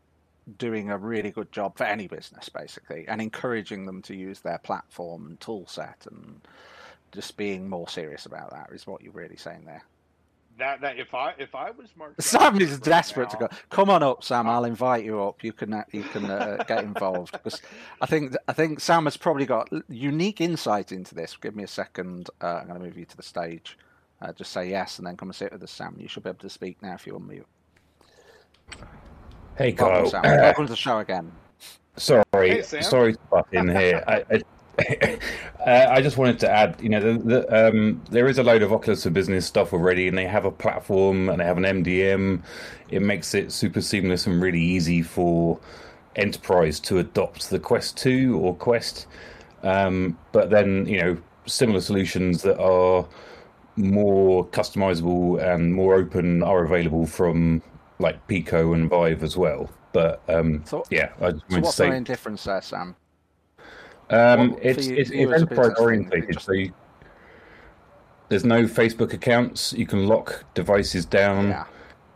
[0.58, 4.58] doing a really good job for any business basically and encouraging them to use their
[4.58, 6.40] platform and tool set and
[7.12, 9.82] just being more serious about that is what you're really saying there
[10.58, 13.48] that that if I if I was Mark, Sam is right desperate now, to go.
[13.70, 14.48] Come on up, Sam.
[14.48, 15.44] I'll invite you up.
[15.44, 17.60] You can uh, you can uh, get involved because
[18.00, 21.36] I think I think Sam has probably got unique insight into this.
[21.36, 22.30] Give me a second.
[22.40, 23.78] Uh, I'm going to move you to the stage.
[24.20, 25.96] Uh, just say yes, and then come and sit with us, Sam.
[25.98, 27.44] You should be able to speak now if you unmute.
[29.56, 30.02] Hey, Kyle.
[30.02, 30.22] Welcome, Sam.
[30.22, 31.32] Welcome to the show again.
[31.96, 34.04] Sorry, hey, sorry to butt in here.
[34.06, 35.18] I, I,
[35.66, 38.60] uh, I just wanted to add, you know, the, the, um, there is a load
[38.60, 41.64] of Oculus for Business stuff already, and they have a platform and they have an
[41.64, 42.42] MDM.
[42.90, 45.58] It makes it super seamless and really easy for
[46.16, 49.06] enterprise to adopt the Quest 2 or Quest.
[49.62, 53.08] Um, but then, you know, similar solutions that are
[53.76, 57.62] more customizable and more open are available from
[57.98, 59.70] like Pico and Vive as well.
[59.92, 62.96] But um, so, yeah, I just so what's the main difference there, Sam?
[64.10, 66.72] Um, well, it's, you, it's, it's enterprise orientated, so you,
[68.28, 69.72] there's no Facebook accounts.
[69.72, 71.48] You can lock devices down.
[71.48, 71.64] Yeah.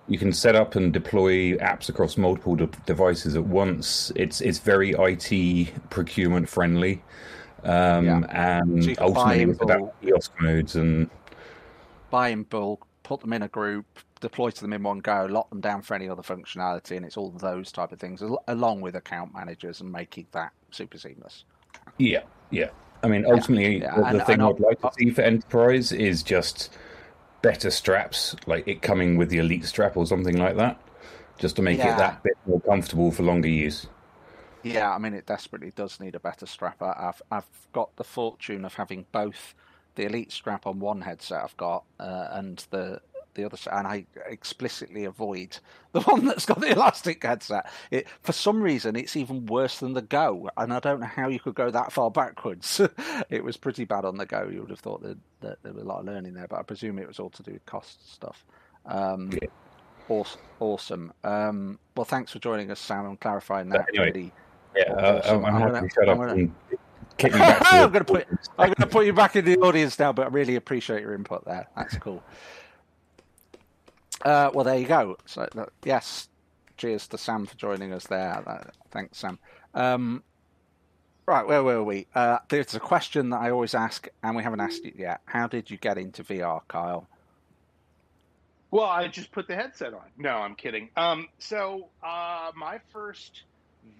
[0.08, 4.10] You can set up and deploy apps across multiple de- devices at once.
[4.16, 7.02] It's it's very IT procurement friendly,
[7.62, 8.62] um, yeah.
[8.64, 11.08] and so ultimately it's about kiosk modes and
[12.10, 13.86] buy in bulk, put them in a group,
[14.20, 17.16] deploy to them in one go, lock them down for any other functionality, and it's
[17.16, 21.44] all those type of things, along with account managers and making that super seamless.
[21.98, 22.70] Yeah, yeah.
[23.02, 24.12] I mean, ultimately, yeah, yeah.
[24.12, 26.76] the, the thing I'd like to see for Enterprise is just
[27.42, 30.78] better straps, like it coming with the Elite strap or something like that,
[31.38, 31.94] just to make yeah.
[31.94, 33.86] it that bit more comfortable for longer use.
[34.62, 36.82] Yeah, I mean, it desperately does need a better strap.
[36.82, 39.54] I've I've got the fortune of having both
[39.94, 43.00] the Elite strap on one headset I've got uh, and the
[43.34, 45.58] the other side, and I explicitly avoid
[45.92, 47.70] the one that's got the elastic headset.
[47.90, 51.28] It, for some reason, it's even worse than the Go, and I don't know how
[51.28, 52.80] you could go that far backwards.
[53.30, 54.48] it was pretty bad on the Go.
[54.52, 56.62] You would have thought that, that, there was a lot of learning there, but I
[56.62, 58.44] presume it was all to do with cost stuff.
[58.86, 59.48] Um, yeah.
[60.08, 60.40] Awesome.
[60.58, 61.12] awesome.
[61.22, 63.86] Um, well, thanks for joining us, Sam, and clarifying that.
[63.90, 64.32] Anyway, really
[64.74, 65.44] yeah, awesome.
[65.44, 66.50] I'm, I'm, I'm, happy gonna, I'm gonna,
[67.22, 68.26] I'm going to put
[68.58, 71.14] I'm going to put you back in the audience now, but I really appreciate your
[71.14, 71.68] input there.
[71.76, 72.22] That's cool.
[74.24, 75.16] Uh, well, there you go.
[75.26, 75.48] So,
[75.84, 76.28] yes,
[76.76, 78.42] cheers to Sam for joining us there.
[78.46, 79.38] Uh, thanks, Sam.
[79.74, 80.22] Um,
[81.26, 82.06] right, where were we?
[82.14, 85.20] Uh, there's a question that I always ask, and we haven't asked it yet.
[85.24, 87.06] How did you get into VR, Kyle?
[88.70, 90.06] Well, I just put the headset on.
[90.16, 90.90] No, I'm kidding.
[90.96, 93.42] Um, so uh, my first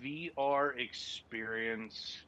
[0.03, 2.19] VR experience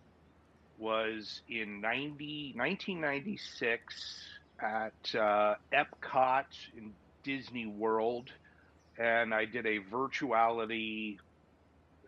[0.79, 4.25] was in 90, 1996
[4.61, 6.45] at uh, Epcot
[6.77, 8.31] in Disney World,
[8.99, 11.19] and I did a virtuality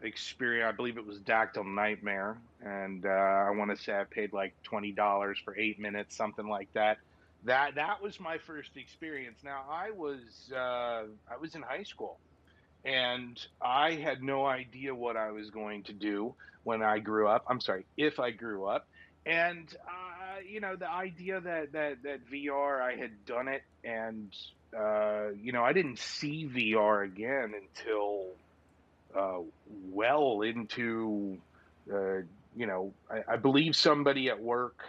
[0.03, 0.69] experience.
[0.69, 4.55] I believe it was Dactyl Nightmare, and uh, I want to say I paid like
[4.63, 6.99] twenty dollars for eight minutes, something like that.
[7.45, 9.41] That that was my first experience.
[9.45, 12.21] Now I was uh, I was in high school,
[12.85, 17.45] and I had no idea what I was going to do when I grew up.
[17.49, 18.87] I'm sorry, if I grew up,
[19.27, 24.35] and uh, you know the idea that that that VR I had done it and
[24.77, 28.27] uh, you know, I didn't see VR again until
[29.17, 29.41] uh,
[29.91, 31.39] well into,
[31.93, 32.23] uh,
[32.57, 34.83] you know, I, I, believe somebody at work,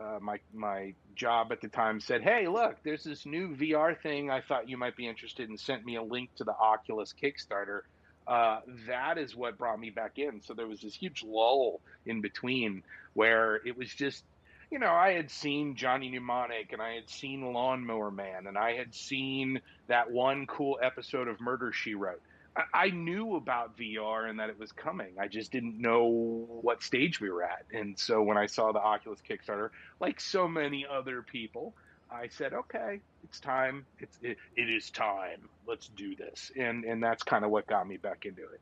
[0.00, 4.30] uh, my my job at the time said, "Hey, look, there's this new VR thing.
[4.30, 7.82] I thought you might be interested," and sent me a link to the Oculus Kickstarter.
[8.26, 10.42] Uh, that is what brought me back in.
[10.42, 12.82] So there was this huge lull in between
[13.14, 14.24] where it was just
[14.70, 18.74] you know, I had seen Johnny Mnemonic and I had seen Lawnmower Man and I
[18.74, 22.20] had seen that one cool episode of Murder She Wrote.
[22.56, 25.14] I, I knew about VR and that it was coming.
[25.20, 27.64] I just didn't know what stage we were at.
[27.72, 31.74] And so when I saw the Oculus Kickstarter, like so many other people,
[32.10, 33.84] I said, okay, it's time.
[33.98, 35.48] It's it, it is time.
[35.66, 36.52] Let's do this.
[36.56, 38.60] And and that's kind of what got me back into it.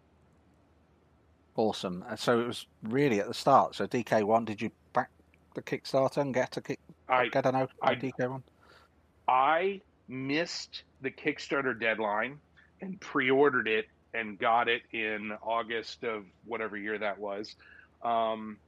[1.56, 2.04] Awesome.
[2.16, 3.74] So it was really at the start.
[3.74, 5.10] So DK1, did you back
[5.54, 6.80] the Kickstarter and get a kick?
[7.08, 8.42] I get an I, DK1.
[9.26, 12.38] I missed the Kickstarter deadline
[12.80, 17.54] and pre-ordered it and got it in August of whatever year that was.
[18.02, 18.58] Um,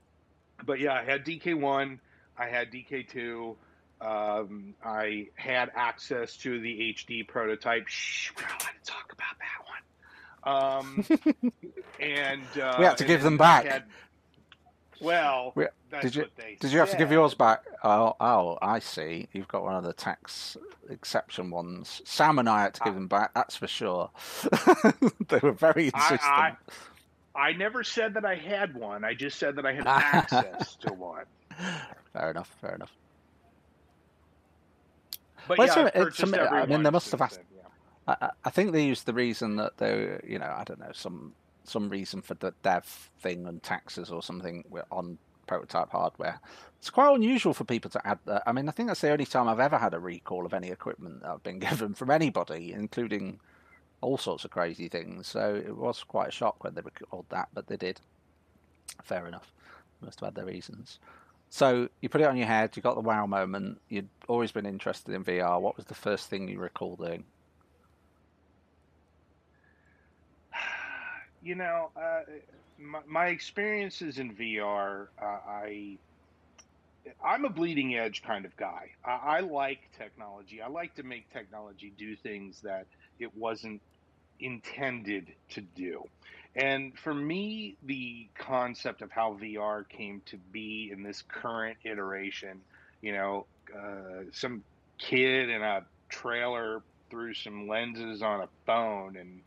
[0.64, 1.98] but yeah, I had DK1,
[2.38, 3.56] I had DK2.
[3.98, 7.86] Um, I had access to the HD prototype.
[7.88, 9.76] Shh, we're not allowed to talk about that one.
[10.46, 11.04] Um,
[12.00, 13.64] and uh, we had to give them back.
[13.64, 13.84] Had,
[15.00, 15.66] well, we,
[16.00, 16.26] did you
[16.60, 17.64] did you have to give yours back?
[17.84, 19.28] Oh, oh, I see.
[19.32, 20.56] You've got one of the tax
[20.90, 22.02] exception ones.
[22.04, 23.34] Sam and I had to give uh, them back.
[23.34, 24.10] That's for sure.
[25.28, 26.22] they were very insistent.
[26.22, 26.56] I,
[27.34, 29.04] I, I never said that I had one.
[29.04, 31.24] I just said that I had access to one.
[32.12, 32.54] Fair enough.
[32.60, 32.92] Fair enough.
[35.48, 37.40] But well, yeah, it's, it's, I mean, they must have asked.
[38.08, 41.34] I, I think they used the reason that they, you know, I don't know, some
[41.68, 42.84] some reason for the dev
[43.20, 46.40] thing and taxes or something on prototype hardware.
[46.78, 48.42] It's quite unusual for people to add that.
[48.46, 50.70] I mean, I think that's the only time I've ever had a recall of any
[50.70, 53.40] equipment that I've been given from anybody, including
[54.00, 55.26] all sorts of crazy things.
[55.26, 58.00] So it was quite a shock when they recalled that, but they did.
[59.02, 59.52] Fair enough.
[60.00, 60.98] Must have had their reasons.
[61.48, 64.66] So you put it on your head, you got the wow moment, you'd always been
[64.66, 65.60] interested in VR.
[65.60, 67.24] What was the first thing you recall doing?
[71.46, 72.22] You know, uh,
[72.76, 75.96] my, my, experiences in VR, uh, I
[77.24, 78.90] I'm a bleeding edge kind of guy.
[79.04, 80.60] I, I, like technology.
[80.60, 82.86] I like to make technology do things that
[83.20, 83.80] it wasn't
[84.40, 86.02] intended to do.
[86.56, 92.60] And for me, the concept of how VR came to be in this current iteration,
[93.02, 94.64] you know, uh, some
[94.98, 99.40] kid in a trailer threw some lenses on a phone and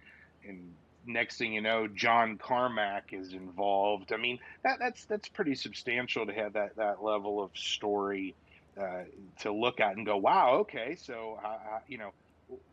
[0.47, 0.73] and
[1.05, 4.11] next thing you know, John Carmack is involved.
[4.13, 8.35] I mean, that, that's that's pretty substantial to have that that level of story
[8.79, 9.03] uh,
[9.41, 12.11] to look at and go, wow, okay, so uh, you know,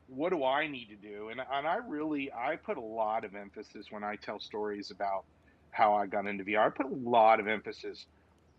[0.08, 1.28] what do I need to do?
[1.28, 5.24] And and I really I put a lot of emphasis when I tell stories about
[5.70, 6.66] how I got into VR.
[6.66, 8.06] I put a lot of emphasis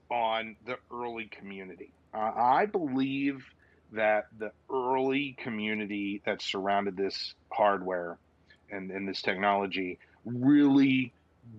[0.10, 1.92] on the early community.
[2.14, 3.44] Uh, I believe
[3.94, 8.18] that the early community that surrounded this hardware
[8.72, 11.14] and, and this technology really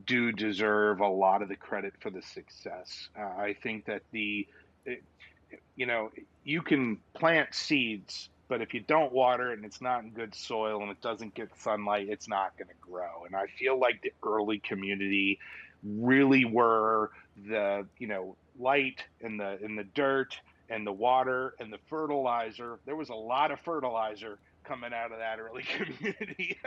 [0.07, 3.09] do deserve a lot of the credit for the success.
[3.19, 4.47] Uh, I think that the,
[4.85, 5.03] it,
[5.77, 6.11] you know,
[6.45, 10.35] you can plant seeds, but if you don't water it and it's not in good
[10.35, 13.25] soil and it doesn't get sunlight, it's not going to grow.
[13.27, 15.39] And I feel like the early community
[15.83, 17.11] really were
[17.49, 20.35] the, you know, light and the in the dirt
[20.69, 22.79] and the water and the fertilizer.
[22.85, 26.59] There was a lot of fertilizer coming out of that early community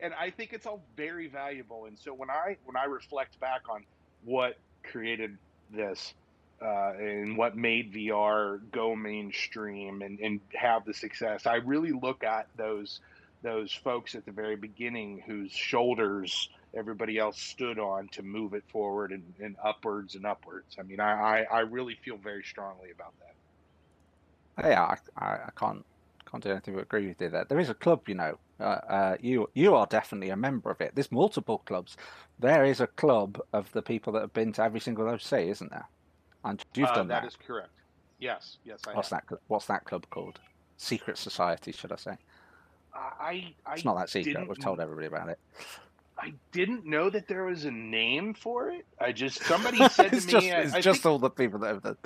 [0.00, 3.62] and i think it's all very valuable and so when i when i reflect back
[3.68, 3.84] on
[4.24, 5.36] what created
[5.70, 6.14] this
[6.62, 11.46] uh, and what made VR go mainstream and, and have the success.
[11.46, 13.00] I really look at those
[13.42, 18.64] those folks at the very beginning whose shoulders everybody else stood on to move it
[18.68, 20.76] forward and, and upwards and upwards.
[20.78, 24.70] I mean, I, I, I, really feel very strongly about that.
[24.70, 25.84] Yeah, I, I can't
[26.34, 27.44] can't do anything but agree with you there.
[27.44, 28.38] There is a club, you know.
[28.58, 30.92] Uh, uh, you you are definitely a member of it.
[30.94, 31.96] There's multiple clubs.
[32.38, 35.70] There is a club of the people that have been to every single OC, isn't
[35.70, 35.88] there?
[36.44, 37.22] And you've uh, done that.
[37.22, 37.70] That is correct.
[38.18, 39.22] Yes, yes, I what's have.
[39.28, 39.38] that?
[39.48, 40.40] What's that club called?
[40.76, 42.16] Secret Society, should I say?
[42.92, 44.48] I, I it's not that secret.
[44.48, 45.38] We've told everybody about it.
[46.16, 48.86] I didn't know that there was a name for it.
[49.00, 51.68] I just somebody said to me, just, "It's I just think, all the people that
[51.68, 51.96] have done."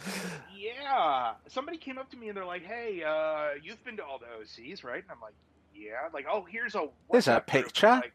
[0.57, 4.19] Yeah, somebody came up to me and they're like, "Hey, uh, you've been to all
[4.19, 5.35] the OCs, right?" And I'm like,
[5.75, 7.89] "Yeah." Like, oh, here's a there's a picture.
[7.89, 8.13] Like,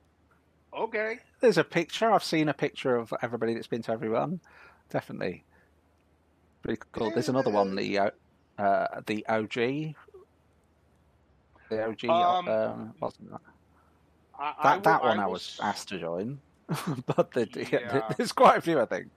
[0.76, 2.12] okay, there's a picture.
[2.12, 4.40] I've seen a picture of everybody that's been to everyone.
[4.90, 5.44] Definitely,
[6.64, 7.12] pretty cool.
[7.12, 8.10] There's another one, the uh,
[8.58, 9.96] uh the OG.
[11.70, 12.94] The OG, um, um,
[14.38, 14.56] that?
[14.60, 16.40] I, that I will, one I, I was asked to join,
[17.06, 18.14] but the, yeah.
[18.18, 19.08] there's quite a few, I think.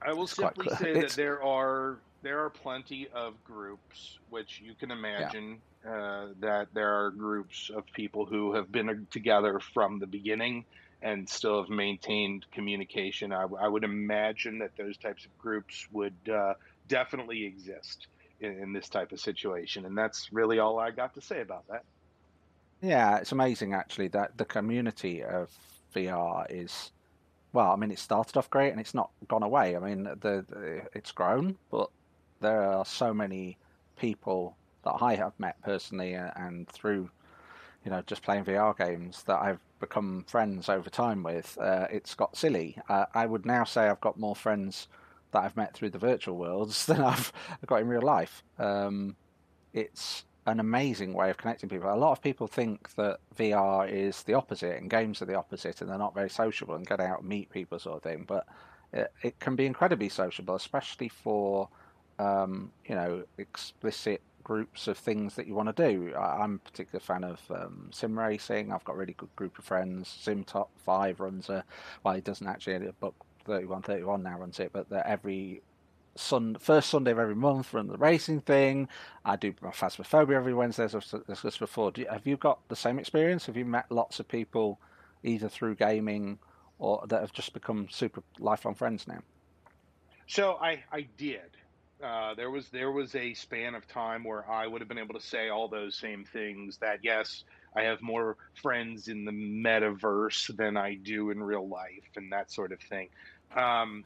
[0.00, 1.14] I will it's simply say it's...
[1.14, 5.92] that there are there are plenty of groups, which you can imagine yeah.
[5.92, 10.64] uh, that there are groups of people who have been together from the beginning
[11.00, 13.32] and still have maintained communication.
[13.32, 16.54] I, I would imagine that those types of groups would uh,
[16.88, 18.08] definitely exist
[18.40, 21.68] in, in this type of situation, and that's really all I got to say about
[21.68, 21.84] that.
[22.80, 25.50] Yeah, it's amazing actually that the community of
[25.94, 26.92] VR is
[27.52, 29.76] well, I mean, it started off great and it's not gone away.
[29.76, 31.90] I mean, the, the, it's grown, but
[32.40, 33.58] there are so many
[33.96, 37.10] people that I have met personally and through,
[37.84, 41.58] you know, just playing VR games that I've become friends over time with.
[41.58, 42.78] Uh, it's got silly.
[42.88, 44.88] Uh, I would now say I've got more friends
[45.32, 47.32] that I've met through the virtual worlds than I've
[47.66, 48.44] got in real life.
[48.58, 49.16] Um,
[49.72, 51.92] it's an amazing way of connecting people.
[51.92, 55.80] A lot of people think that VR is the opposite and games are the opposite
[55.80, 58.24] and they're not very sociable and get out and meet people sort of thing.
[58.26, 58.46] But
[58.92, 61.68] it, it can be incredibly sociable, especially for
[62.18, 66.14] um, you know explicit groups of things that you want to do.
[66.14, 68.72] I, am a particular fan of um, sim racing.
[68.72, 70.08] I've got a really good group of friends.
[70.08, 71.64] Sim Top Five runs a
[72.02, 73.12] well, he doesn't actually, but
[73.44, 75.62] 31 31 now runs it, but every
[76.18, 78.88] Sun, first Sunday of every month run the racing thing.
[79.24, 81.92] I do my Phasmophobia every Wednesday, as I've discussed before.
[81.96, 83.46] You, have you got the same experience?
[83.46, 84.80] Have you met lots of people
[85.22, 86.38] either through gaming
[86.78, 89.20] or that have just become super lifelong friends now?
[90.26, 91.50] So I, I did.
[92.02, 95.14] Uh, there was there was a span of time where I would have been able
[95.14, 96.78] to say all those same things.
[96.78, 97.44] That yes,
[97.74, 102.52] I have more friends in the metaverse than I do in real life, and that
[102.52, 103.08] sort of thing.
[103.56, 104.04] Um,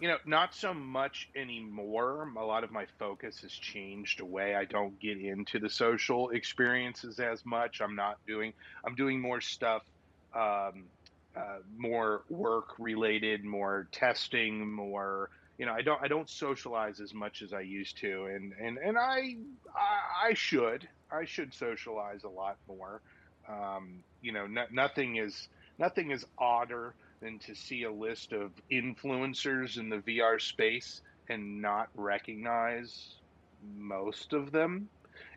[0.00, 2.28] you know, not so much anymore.
[2.36, 4.54] A lot of my focus has changed away.
[4.54, 7.80] I don't get into the social experiences as much.
[7.80, 8.52] I'm not doing.
[8.84, 9.82] I'm doing more stuff,
[10.34, 10.84] um,
[11.36, 15.30] uh, more work related, more testing, more.
[15.58, 16.02] You know, I don't.
[16.02, 19.36] I don't socialize as much as I used to, and and and I
[19.74, 20.88] I, I should.
[21.12, 23.00] I should socialize a lot more.
[23.48, 26.94] Um, you know, no, nothing is nothing is odder
[27.24, 31.00] than to see a list of influencers in the VR space
[31.30, 33.14] and not recognize
[33.76, 34.88] most of them.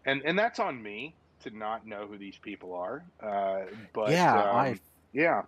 [0.06, 3.04] And and that's on me to not know who these people are.
[3.24, 4.80] Uh, but yeah, um, I
[5.14, 5.44] yeah.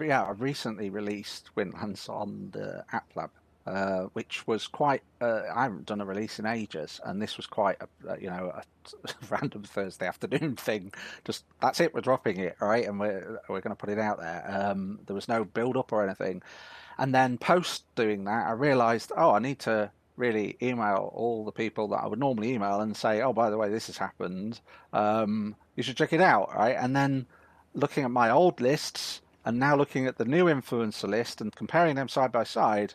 [0.00, 3.30] yeah, I recently released Windlands on the App Lab
[3.66, 5.02] uh, which was quite.
[5.20, 8.52] Uh, I haven't done a release in ages, and this was quite a, you know
[8.54, 8.62] a,
[9.04, 10.92] a random Thursday afternoon thing.
[11.24, 11.94] Just that's it.
[11.94, 14.44] We're dropping it, right, and we're we're going to put it out there.
[14.48, 16.42] Um, there was no build up or anything,
[16.98, 21.50] and then post doing that, I realised, oh, I need to really email all the
[21.50, 24.60] people that I would normally email and say, oh, by the way, this has happened.
[24.92, 26.76] Um, you should check it out, right?
[26.78, 27.26] And then
[27.72, 31.96] looking at my old lists and now looking at the new influencer list and comparing
[31.96, 32.92] them side by side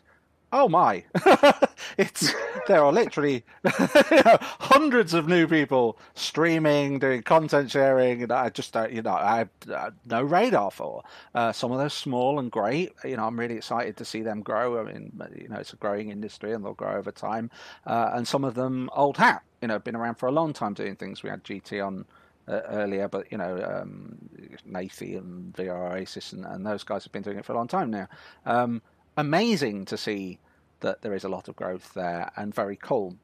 [0.56, 1.04] oh my.
[1.98, 2.32] It's
[2.66, 8.92] there are literally hundreds of new people streaming doing content sharing and i just don't
[8.92, 11.02] you know i have uh, no radar for.
[11.34, 14.40] Uh, some of those small and great you know i'm really excited to see them
[14.42, 14.80] grow.
[14.80, 17.50] I mean you know it's a growing industry and they'll grow over time.
[17.86, 20.74] Uh, and some of them old hat you know been around for a long time
[20.74, 21.22] doing things.
[21.22, 22.04] We had gt on
[22.48, 24.16] uh, earlier, but you know, um,
[24.64, 27.90] and VR Oasis and, and, those guys have been doing it for a long time
[27.90, 28.08] now.
[28.44, 28.82] Um,
[29.16, 30.38] amazing to see
[30.80, 33.16] that there is a lot of growth there and very cool.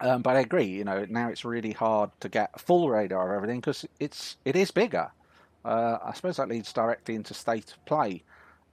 [0.00, 3.36] Um, but I agree, you know, now it's really hard to get full radar of
[3.36, 5.10] everything because it's it is bigger.
[5.64, 8.22] Uh, I suppose that leads directly into state of play.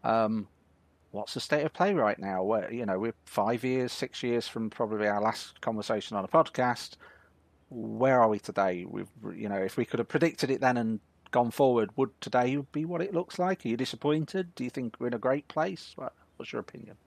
[0.03, 0.47] Um,
[1.11, 2.43] what's the state of play right now?
[2.43, 6.27] Where you know we're five years, six years from probably our last conversation on a
[6.27, 6.97] podcast.
[7.69, 8.85] Where are we today?
[8.85, 10.99] We've you know if we could have predicted it then and
[11.31, 13.65] gone forward, would today be what it looks like?
[13.65, 14.53] Are you disappointed?
[14.55, 15.95] Do you think we're in a great place?
[16.37, 16.97] What's your opinion?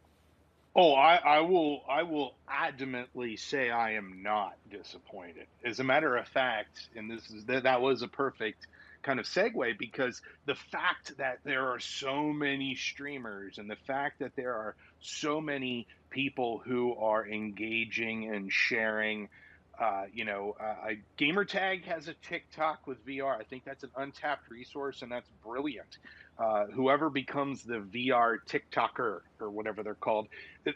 [0.78, 1.82] Oh, I, I will.
[1.88, 5.46] I will adamantly say I am not disappointed.
[5.64, 8.66] As a matter of fact, and this is that, that was a perfect
[9.02, 14.18] kind of segue because the fact that there are so many streamers and the fact
[14.18, 19.30] that there are so many people who are engaging and sharing
[19.78, 23.38] uh, you know, uh, Gamertag has a TikTok with VR.
[23.38, 25.98] I think that's an untapped resource, and that's brilliant.
[26.38, 30.28] Uh, whoever becomes the VR TikToker or whatever they're called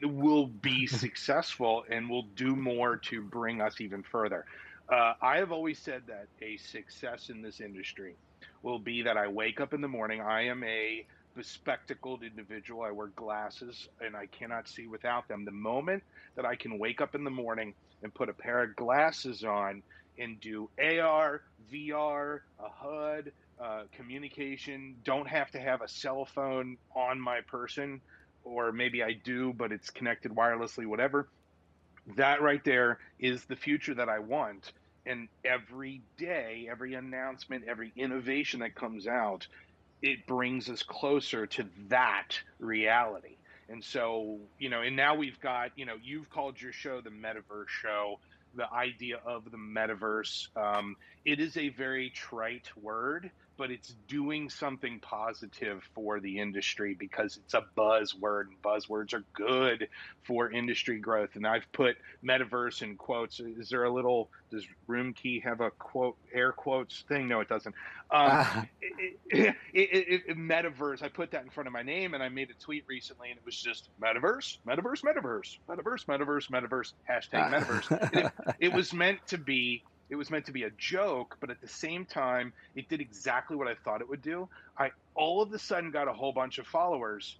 [0.03, 4.47] will be successful and will do more to bring us even further.
[4.89, 8.17] Uh, I have always said that a success in this industry
[8.63, 10.21] will be that I wake up in the morning.
[10.21, 11.05] I am a
[11.37, 12.83] bespectacled individual.
[12.83, 15.45] I wear glasses and I cannot see without them.
[15.45, 16.03] The moment
[16.37, 19.83] that I can wake up in the morning and put a pair of glasses on
[20.19, 21.43] and do AR,
[21.73, 23.33] VR, a HUD,
[23.63, 24.97] uh, communication.
[25.05, 28.01] Don't have to have a cell phone on my person,
[28.45, 31.29] or maybe I do, but it's connected wirelessly, whatever.
[32.17, 34.73] That right there is the future that I want.
[35.07, 39.47] And every day, every announcement, every innovation that comes out,
[40.03, 43.37] it brings us closer to that reality.
[43.69, 47.11] And so, you know, and now we've got, you know, you've called your show the
[47.11, 48.19] Metaverse Show,
[48.55, 50.49] the idea of the metaverse.
[50.57, 53.31] Um, it is a very trite word,
[53.61, 59.23] but it's doing something positive for the industry because it's a buzzword and buzzwords are
[59.35, 59.87] good
[60.23, 61.37] for industry growth.
[61.37, 63.39] And I've put metaverse in quotes.
[63.39, 67.29] Is there a little, does Room Key have a quote, air quotes thing?
[67.29, 67.75] No, it doesn't.
[68.11, 68.63] Um, uh.
[68.81, 72.49] it, it, it, metaverse, I put that in front of my name and I made
[72.49, 78.33] a tweet recently and it was just metaverse, metaverse, metaverse, metaverse, metaverse, metaverse, hashtag metaverse.
[78.59, 81.69] it was meant to be it was meant to be a joke, but at the
[81.69, 84.49] same time, it did exactly what I thought it would do.
[84.77, 87.37] I all of a sudden got a whole bunch of followers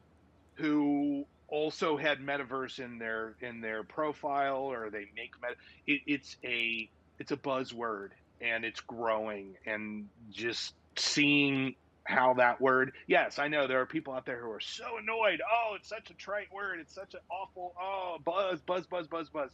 [0.55, 5.57] who also had metaverse in their in their profile or they make meta.
[5.87, 8.11] It, it's a it's a buzzword
[8.41, 14.13] and it's growing and just seeing how that word yes i know there are people
[14.15, 17.21] out there who are so annoyed oh it's such a trite word it's such an
[17.31, 19.51] awful oh buzz buzz buzz buzz buzz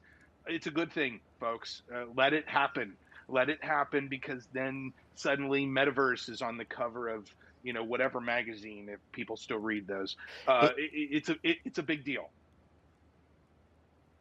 [0.47, 2.95] it's a good thing folks uh, let it happen
[3.29, 7.29] let it happen because then suddenly metaverse is on the cover of
[7.62, 10.16] you know whatever magazine if people still read those.
[10.47, 12.31] Uh, it, it, it's a it, it's a big deal.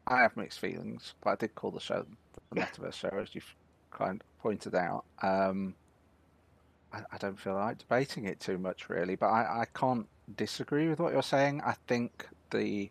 [0.08, 2.06] I have mixed feelings but i did call the show
[2.52, 3.56] the metaverse show as you've
[3.92, 5.06] kind of pointed out.
[5.22, 5.74] Um,
[6.94, 10.88] I, I, don't feel like debating it too much really but I, I can't disagree
[10.90, 11.62] with what you're saying.
[11.66, 12.90] I think the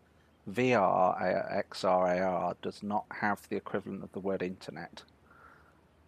[0.51, 5.03] VR, XR, AR does not have the equivalent of the word internet.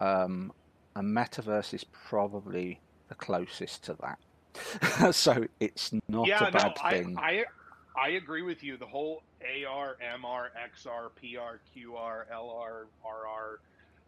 [0.00, 0.52] Um,
[0.94, 5.14] a metaverse is probably the closest to that.
[5.14, 7.16] so it's not yeah, a bad no, thing.
[7.18, 7.44] I,
[7.96, 8.76] I, I agree with you.
[8.76, 13.60] The whole AR, MR, XR, PR, QR, LR, RR.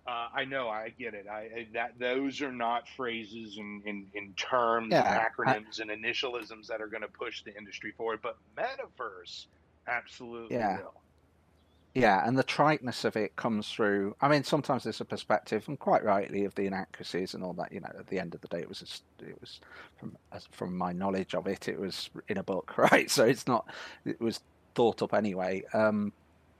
[0.07, 1.27] Uh, I know, I get it.
[1.31, 5.83] I that those are not phrases and in, in, in, terms yeah, and acronyms I,
[5.83, 8.21] and initialisms that are going to push the industry forward.
[8.23, 9.47] But metaverse,
[9.87, 10.79] absolutely yeah.
[10.79, 10.95] will.
[11.99, 14.15] Yeah, and the triteness of it comes through.
[14.21, 17.73] I mean, sometimes there's a perspective, and quite rightly, of the inaccuracies and all that.
[17.73, 19.61] You know, at the end of the day, it was it was
[19.99, 20.17] from
[20.53, 23.11] from my knowledge of it, it was in a book, right?
[23.11, 23.67] So it's not,
[24.05, 24.41] it was
[24.77, 25.65] thought up anyway.
[25.75, 26.13] Um,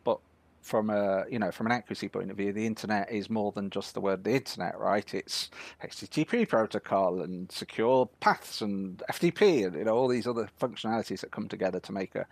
[0.05, 0.19] but
[0.63, 3.71] from a you know from an accuracy point of view, the internet is more than
[3.71, 5.15] just the word the internet, right?
[5.15, 5.51] It's
[5.85, 11.31] HTTP protocol and secure paths and FTP and you know all these other functionalities that
[11.31, 12.27] come together to make a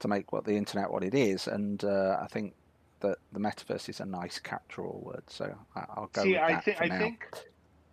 [0.00, 1.46] to make what the internet what it is.
[1.46, 2.54] And uh, I think
[3.00, 5.24] that the metaverse is a nice catch-all word.
[5.28, 6.22] So I'll go.
[6.22, 7.28] See, I, th- I think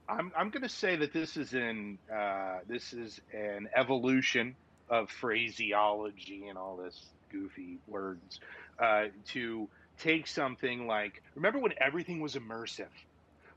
[0.08, 4.56] I'm I'm going to say that this is an uh, this is an evolution
[4.90, 8.40] of phraseology and all this goofy words
[8.80, 12.88] uh, to take something like remember when everything was immersive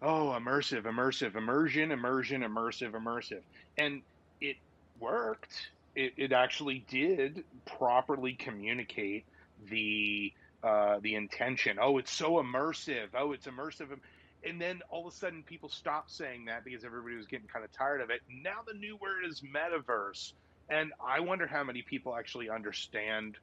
[0.02, 3.40] oh immersive immersive immersion immersion immersive immersive
[3.78, 4.02] and
[4.40, 4.56] it
[5.00, 9.24] worked it, it actually did properly communicate
[9.68, 10.32] the
[10.62, 11.78] uh, the intention.
[11.80, 13.08] Oh, it's so immersive.
[13.14, 13.88] Oh, it's immersive.
[14.44, 17.64] And then all of a sudden, people stopped saying that because everybody was getting kind
[17.64, 18.20] of tired of it.
[18.30, 20.32] Now the new word is metaverse,
[20.68, 23.36] and I wonder how many people actually understand,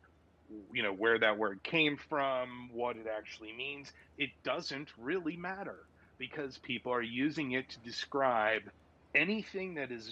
[0.73, 3.91] you know, where that word came from, what it actually means.
[4.17, 5.77] It doesn't really matter
[6.17, 8.61] because people are using it to describe
[9.15, 10.11] anything that is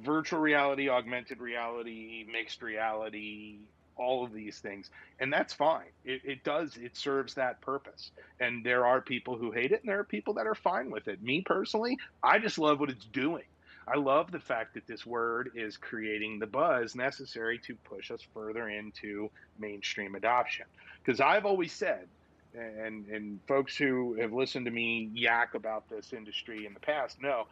[0.00, 3.58] virtual reality, augmented reality, mixed reality,
[3.96, 4.90] all of these things.
[5.20, 5.90] And that's fine.
[6.04, 8.10] It, it, does, it serves that purpose.
[8.40, 11.08] And there are people who hate it and there are people that are fine with
[11.08, 11.22] it.
[11.22, 13.44] Me personally, I just love what it's doing.
[13.86, 18.20] I love the fact that this word is creating the buzz necessary to push us
[18.32, 20.66] further into mainstream adoption.
[21.04, 22.06] Because I've always said,
[22.54, 27.20] and, and folks who have listened to me yak about this industry in the past
[27.20, 27.46] know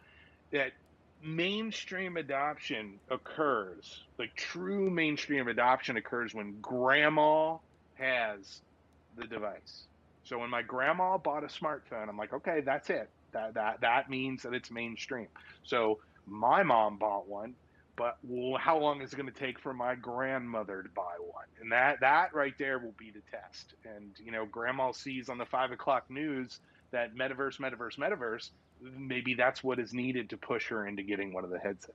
[0.51, 0.71] that
[1.23, 7.57] mainstream adoption occurs, like true mainstream adoption occurs when grandma
[7.95, 8.61] has
[9.17, 9.83] the device.
[10.23, 13.09] So when my grandma bought a smartphone, I'm like, okay, that's it.
[13.33, 15.27] That that that means that it's mainstream.
[15.63, 17.55] So my mom bought one,
[17.95, 21.45] but well, how long is it going to take for my grandmother to buy one?
[21.61, 23.73] And that that right there will be the test.
[23.85, 26.59] And you know, grandma sees on the five o'clock news
[26.91, 28.49] that metaverse, metaverse, metaverse
[28.81, 31.93] maybe that's what is needed to push her into getting one of the headsets.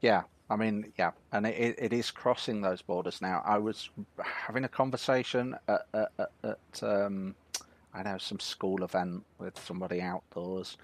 [0.00, 3.42] Yeah, I mean, yeah, and it, it is crossing those borders now.
[3.44, 3.88] I was
[4.18, 7.34] having a conversation at, at, at um,
[7.94, 10.76] I know some school event with somebody outdoors.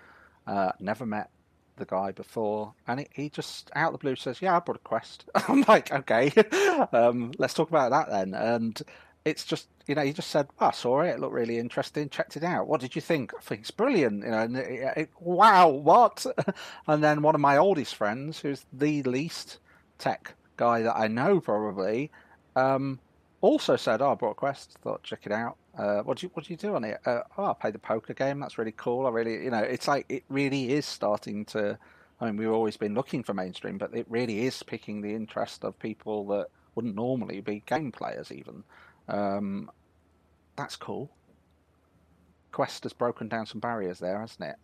[0.46, 1.30] Uh, never met
[1.76, 4.76] the guy before, and he, he just out of the blue says, "Yeah, I bought
[4.76, 6.32] a Quest." I'm like, "Okay,
[6.92, 8.80] um, let's talk about that then." And
[9.24, 11.10] it's just you know, you just said, oh, "I saw it.
[11.10, 12.08] It looked really interesting.
[12.08, 12.66] Checked it out.
[12.68, 14.24] What did you think?" I think it's brilliant.
[14.24, 16.24] You know, and it, it, wow, what?
[16.86, 19.58] and then one of my oldest friends, who's the least
[19.98, 22.10] tech guy that I know probably,
[22.56, 23.00] um,
[23.40, 24.78] also said, "Oh, I bought Quest.
[24.82, 25.56] Thought check it out.
[25.76, 27.00] Uh, what do you what do you do on it?
[27.06, 28.40] Uh, oh, I played the poker game.
[28.40, 29.06] That's really cool.
[29.06, 31.78] I really, you know, it's like it really is starting to.
[32.20, 35.64] I mean, we've always been looking for mainstream, but it really is picking the interest
[35.64, 38.30] of people that wouldn't normally be game players.
[38.30, 38.62] Even
[39.10, 39.70] um,
[40.56, 41.10] that's cool.
[42.52, 44.56] Quest has broken down some barriers there, hasn't it?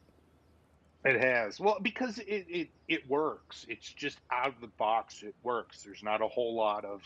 [1.04, 1.60] It has.
[1.60, 3.64] Well, because it, it, it works.
[3.68, 5.22] It's just out of the box.
[5.22, 5.82] It works.
[5.82, 7.00] There's not a whole lot of,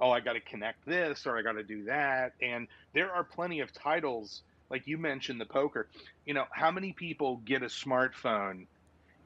[0.00, 2.32] oh, I got to connect this or I got to do that.
[2.42, 5.88] And there are plenty of titles, like you mentioned the poker.
[6.26, 8.66] You know, how many people get a smartphone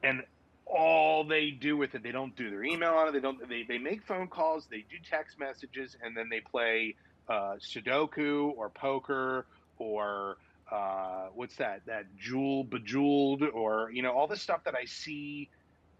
[0.03, 0.21] and
[0.67, 3.11] all they do with it, they don't do their email on it.
[3.13, 6.95] They don't, they, they make phone calls, they do text messages, and then they play
[7.29, 9.45] uh, Sudoku or poker
[9.77, 10.37] or
[10.71, 15.49] uh, what's that that jewel bejeweled or you know all the stuff that I see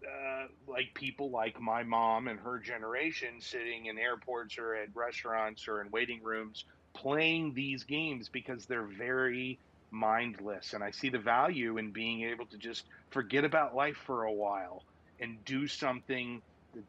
[0.06, 5.68] uh, like people like my mom and her generation sitting in airports or at restaurants
[5.68, 6.64] or in waiting rooms
[6.94, 9.58] playing these games because they're very
[9.90, 10.72] mindless.
[10.72, 14.32] And I see the value in being able to just forget about life for a
[14.32, 14.84] while
[15.20, 16.42] and do something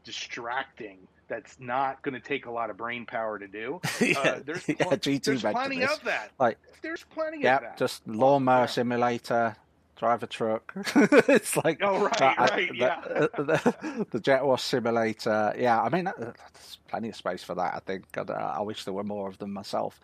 [0.03, 3.79] distracting that's not going to take a lot of brain power to do.
[4.01, 6.31] yeah, uh, there's, pl- yeah, there's plenty of that.
[6.37, 7.77] Like there's plenty yeah, of that.
[7.77, 8.65] just lawnmower yeah.
[8.65, 9.55] simulator,
[9.95, 10.73] drive a truck.
[10.95, 12.99] it's like oh right, uh, right, yeah.
[13.01, 15.55] The, the, the, jet wash simulator.
[15.57, 17.75] Yeah, I mean, uh, there's plenty of space for that.
[17.75, 18.05] I think.
[18.17, 20.01] I, uh, I wish there were more of them myself.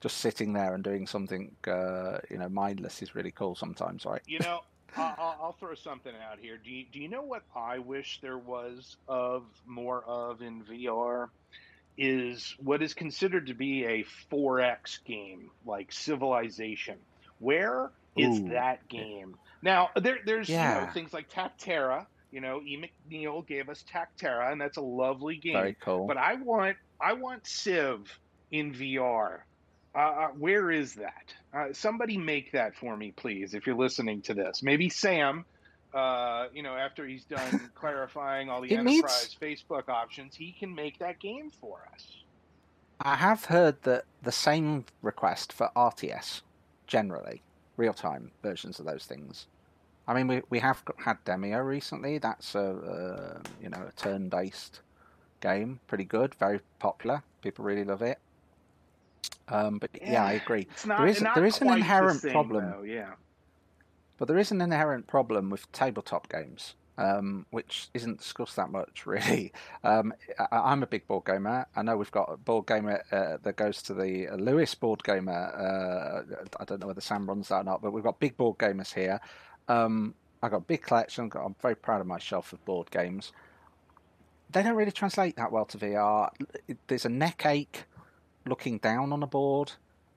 [0.00, 4.22] Just sitting there and doing something, uh, you know, mindless is really cool sometimes, right?
[4.26, 4.62] You know,
[4.96, 6.58] I'll, I'll, throw something out here.
[6.62, 11.28] Do you, do you know what I wish there was of more of in VR?
[11.98, 16.96] Is what is considered to be a 4X game, like Civilization.
[17.40, 18.48] Where is Ooh.
[18.50, 19.36] that game?
[19.62, 20.80] Now, there, there's yeah.
[20.80, 22.06] you know, things like Tactera.
[22.30, 22.80] You know, E.
[23.10, 25.54] McNeill gave us Tactera, and that's a lovely game.
[25.54, 26.06] Very cool.
[26.06, 28.18] But I want I want Civ
[28.50, 29.40] in VR.
[29.94, 31.34] Uh, uh, where is that?
[31.52, 34.62] Uh, somebody make that for me, please, if you're listening to this.
[34.62, 35.44] Maybe Sam,
[35.92, 39.60] uh, you know, after he's done clarifying all the it enterprise needs...
[39.62, 42.06] Facebook options, he can make that game for us.
[43.00, 46.42] I have heard that the same request for RTS,
[46.86, 47.42] generally,
[47.76, 49.46] real time versions of those things.
[50.06, 52.18] I mean, we, we have had Demeo recently.
[52.18, 54.80] That's a, uh, you know a turn based
[55.40, 57.22] game, pretty good, very popular.
[57.42, 58.18] People really love it.
[59.50, 60.66] Um, but yeah, yeah, I agree.
[60.86, 62.70] Not, there is there is an inherent same, problem.
[62.70, 63.12] Though, yeah.
[64.18, 69.06] But there is an inherent problem with tabletop games, um, which isn't discussed that much,
[69.06, 69.52] really.
[69.82, 71.66] Um, I, am a big board gamer.
[71.74, 75.32] I know we've got a board gamer uh, that goes to the Lewis board gamer.
[75.32, 78.58] Uh, I don't know whether Sam runs that or not, but we've got big board
[78.58, 79.20] gamers here.
[79.68, 81.30] Um, I've got a big collection.
[81.34, 83.32] I'm very proud of my shelf of board games.
[84.50, 86.30] They don't really translate that well to VR.
[86.88, 87.84] There's a neck ache
[88.46, 89.72] looking down on a board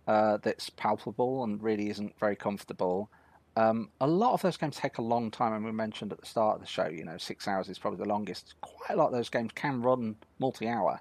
[0.07, 3.09] uh, that's palpable and really isn't very comfortable.
[3.55, 6.25] Um, a lot of those games take a long time, and we mentioned at the
[6.25, 8.55] start of the show, you know, six hours is probably the longest.
[8.61, 10.99] Quite a lot of those games can run multi-hour,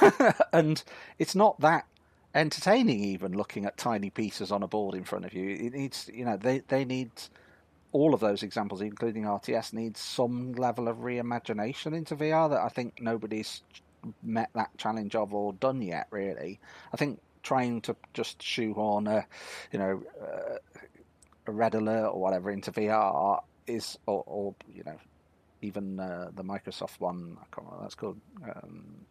[0.52, 0.82] and
[1.18, 1.86] it's not that
[2.34, 3.04] entertaining.
[3.04, 6.24] Even looking at tiny pieces on a board in front of you, it needs, you
[6.24, 7.12] know, they they need
[7.92, 12.68] all of those examples, including RTS, needs some level of reimagination into VR that I
[12.68, 13.62] think nobody's
[14.22, 16.06] met that challenge of or done yet.
[16.10, 16.60] Really,
[16.92, 19.26] I think trying to just shoehorn a,
[19.72, 20.58] you know, uh,
[21.46, 24.96] a red alert or whatever into VR is, or, or you know,
[25.60, 27.36] even uh, the Microsoft one.
[27.40, 28.20] I can't remember what that's called.
[28.44, 29.06] Um,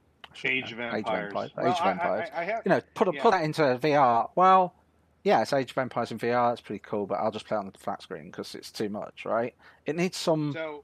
[0.45, 0.99] Age of Empires.
[0.99, 1.51] Age of Empires.
[1.57, 2.29] Well, Age of Empires.
[2.33, 3.21] I, I, I have, you know, put yeah.
[3.21, 4.29] put that into VR.
[4.35, 4.73] Well,
[5.23, 6.51] yeah, it's Age of Empires in VR.
[6.51, 8.89] That's pretty cool, but I'll just play it on the flat screen because it's too
[8.89, 9.53] much, right?
[9.85, 10.83] It needs some so,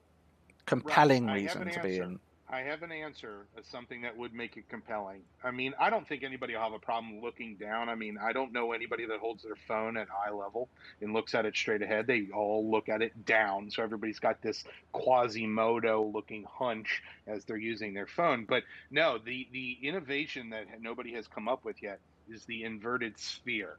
[0.65, 2.19] compelling reason to be in.
[2.49, 5.21] I have an answer as something that would make it compelling.
[5.43, 7.89] I mean, I don't think anybody will have a problem looking down.
[7.89, 10.69] I mean, I don't know anybody that holds their phone at eye level
[11.01, 12.07] and looks at it straight ahead.
[12.07, 13.69] They all look at it down.
[13.69, 18.45] So everybody's got this Quasimodo looking hunch as they're using their phone.
[18.45, 23.19] But no, the, the innovation that nobody has come up with yet is the inverted
[23.19, 23.75] sphere.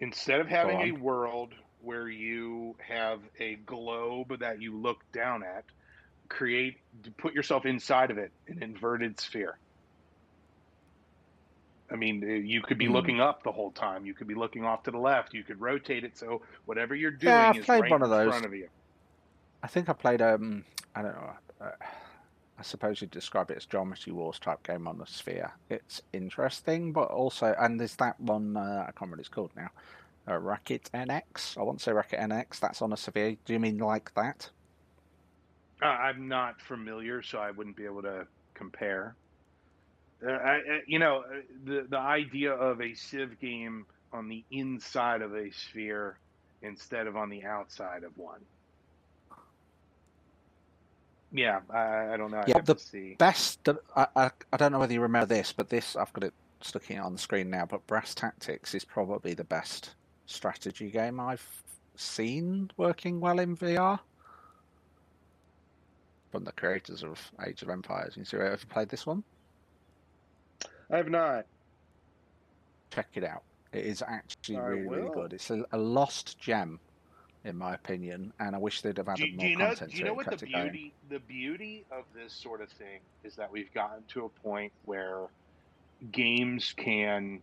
[0.00, 5.64] Instead of having a world where you have a globe that you look down at,
[6.32, 6.78] create
[7.18, 9.58] put yourself inside of it an inverted sphere
[11.90, 12.92] i mean uh, you could be mm.
[12.92, 15.60] looking up the whole time you could be looking off to the left you could
[15.60, 18.24] rotate it so whatever you're doing yeah, is right one of those.
[18.24, 18.66] in front of you
[19.62, 20.64] i think i played um
[20.94, 21.30] i don't know
[21.60, 21.70] uh,
[22.58, 25.50] I suppose you'd describe it as geometry wars type game on the sphere.
[25.68, 29.50] It's interesting, but also, and there's that one uh, I can't remember what it's called
[29.56, 29.70] now.
[30.28, 31.58] Uh, Racket NX.
[31.58, 32.60] I want to say Racket NX.
[32.60, 33.36] That's on a sphere.
[33.44, 34.48] Do you mean like that?
[35.82, 39.16] Uh, I'm not familiar, so I wouldn't be able to compare.
[40.24, 45.22] Uh, I, you know, uh, the the idea of a Civ game on the inside
[45.22, 46.18] of a sphere
[46.62, 48.40] instead of on the outside of one.
[51.32, 52.38] Yeah, I, I don't know.
[52.38, 53.68] i yeah, the best.
[53.96, 56.84] I, I, I don't know whether you remember this, but this I've got it stuck
[56.84, 57.66] here on the screen now.
[57.66, 59.94] But Brass Tactics is probably the best
[60.26, 61.62] strategy game I've
[61.96, 63.98] seen working well in VR
[66.32, 68.16] from the creators of Age of Empires.
[68.16, 69.22] You see, have you played this one?
[70.90, 71.46] I have not.
[72.90, 73.42] Check it out.
[73.72, 74.96] It is actually I really, will.
[74.96, 75.32] really good.
[75.34, 76.80] It's a, a, lost gem,
[77.44, 79.92] in my opinion, and I wish they'd have added do, more do you know, content.
[79.92, 80.92] Do you know what the beauty?
[81.10, 85.26] The beauty of this sort of thing is that we've gotten to a point where
[86.10, 87.42] games can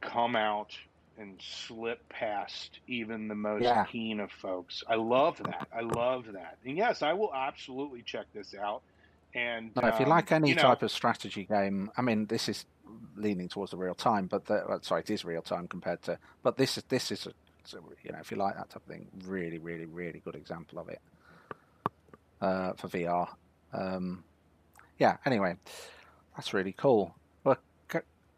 [0.00, 0.76] come out
[1.18, 3.84] and slip past even the most yeah.
[3.84, 4.82] keen of folks.
[4.88, 5.68] I love that.
[5.74, 6.58] I love that.
[6.64, 8.82] And yes, I will absolutely check this out.
[9.34, 12.26] And no, if you um, like any you know, type of strategy game, I mean,
[12.26, 12.66] this is
[13.16, 16.18] leaning towards the real time, but the, uh, sorry, it is real time compared to.
[16.42, 17.32] But this is this is a,
[18.02, 20.88] you know, if you like that type of thing, really, really, really good example of
[20.88, 21.00] it
[22.42, 23.28] uh, for VR.
[23.72, 24.24] Um,
[24.98, 25.16] yeah.
[25.24, 25.56] Anyway,
[26.36, 27.14] that's really cool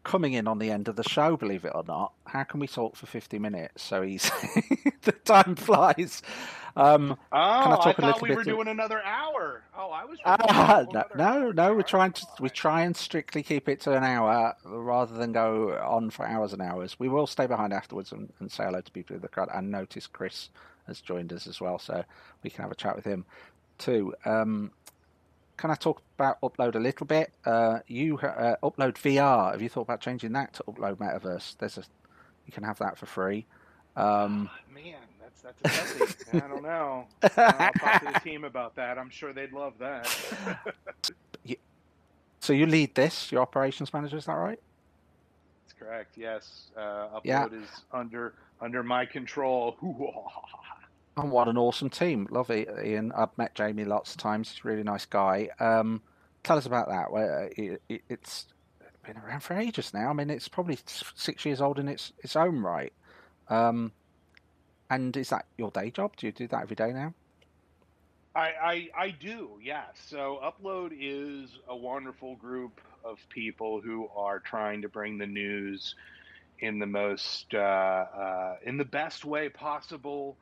[0.05, 2.13] coming in on the end of the show, believe it or not.
[2.25, 4.31] How can we talk for 50 minutes so easy?
[5.01, 6.21] the time flies.
[6.77, 9.63] Um, oh, I, I thought we were doing another hour.
[9.77, 10.19] Oh, I was.
[10.23, 14.03] Uh, no, no, no, we're trying to we try and strictly keep it to an
[14.03, 16.99] hour rather than go on for hours and hours.
[16.99, 19.49] We will stay behind afterwards and, and say hello to people in the crowd.
[19.53, 20.49] And notice Chris
[20.87, 22.03] has joined us as well, so
[22.43, 23.25] we can have a chat with him
[23.77, 24.13] too.
[24.25, 24.71] Um,
[25.57, 27.31] can I talk about upload a little bit?
[27.45, 29.51] Uh, you uh, upload VR.
[29.51, 31.57] Have you thought about changing that to upload metaverse?
[31.57, 31.83] There's a
[32.45, 33.45] you can have that for free.
[33.95, 37.07] Um, oh, man, that's that's a I don't know.
[37.23, 38.97] I'll talk to the team about that.
[38.97, 40.07] I'm sure they'd love that.
[42.39, 44.59] so you lead this, your operations manager, is that right?
[45.63, 46.17] That's correct.
[46.17, 47.45] Yes, uh, upload yeah.
[47.47, 49.77] is under under my control.
[51.17, 52.27] And what an awesome team.
[52.29, 53.11] Love it, Ian.
[53.13, 54.51] I've met Jamie lots of times.
[54.51, 55.49] He's a really nice guy.
[55.59, 56.01] Um,
[56.43, 57.11] tell us about that.
[57.11, 58.47] Well, it, it, it's
[59.05, 60.09] been around for ages now.
[60.09, 62.91] I mean, it's probably six years old in its, its own right.
[63.47, 63.93] Um,
[64.89, 66.17] and is that your day job?
[66.17, 67.13] Do you do that every day now?
[68.35, 69.85] I, I, I do, yes.
[70.07, 75.95] So Upload is a wonderful group of people who are trying to bring the news
[76.59, 80.37] in the most uh, uh, in the best way possible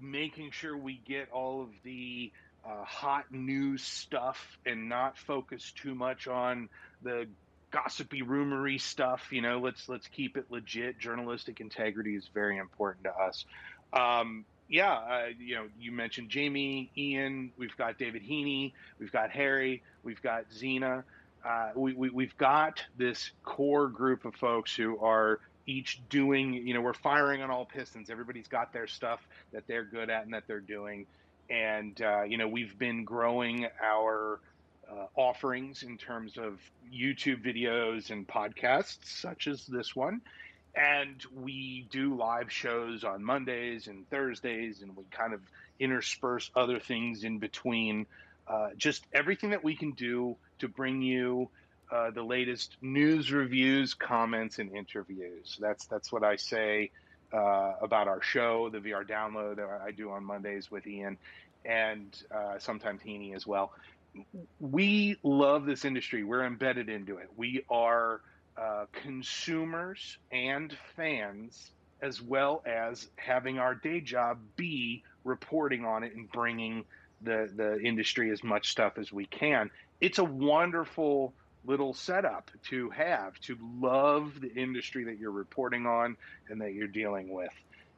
[0.00, 2.30] making sure we get all of the
[2.64, 6.68] uh, hot news stuff and not focus too much on
[7.02, 7.26] the
[7.70, 10.98] gossipy rumory stuff you know let's let's keep it legit.
[10.98, 13.44] Journalistic integrity is very important to us.
[13.92, 19.30] Um, yeah uh, you know you mentioned jamie ian we've got david heaney we've got
[19.30, 21.04] harry we've got Zeena.
[21.44, 25.38] Uh, we, we, we've got this core group of folks who are
[25.68, 28.08] each doing, you know, we're firing on all pistons.
[28.08, 29.20] Everybody's got their stuff
[29.52, 31.06] that they're good at and that they're doing.
[31.50, 34.40] And, uh, you know, we've been growing our
[34.90, 36.58] uh, offerings in terms of
[36.92, 40.22] YouTube videos and podcasts, such as this one.
[40.74, 45.40] And we do live shows on Mondays and Thursdays, and we kind of
[45.78, 48.06] intersperse other things in between.
[48.46, 51.50] Uh, just everything that we can do to bring you
[51.90, 55.56] uh, the latest news, reviews, comments, and interviews.
[55.60, 56.90] That's that's what I say
[57.32, 61.18] uh, about our show, the VR download that I do on Mondays with Ian,
[61.64, 63.72] and uh, sometimes Heaney as well.
[64.60, 66.24] We love this industry.
[66.24, 67.28] We're embedded into it.
[67.36, 68.20] We are
[68.56, 71.70] uh, consumers and fans,
[72.02, 76.84] as well as having our day job be reporting on it and bringing
[77.22, 79.70] the the industry as much stuff as we can.
[80.00, 81.32] It's a wonderful
[81.68, 86.16] little setup to have to love the industry that you're reporting on
[86.48, 87.52] and that you're dealing with.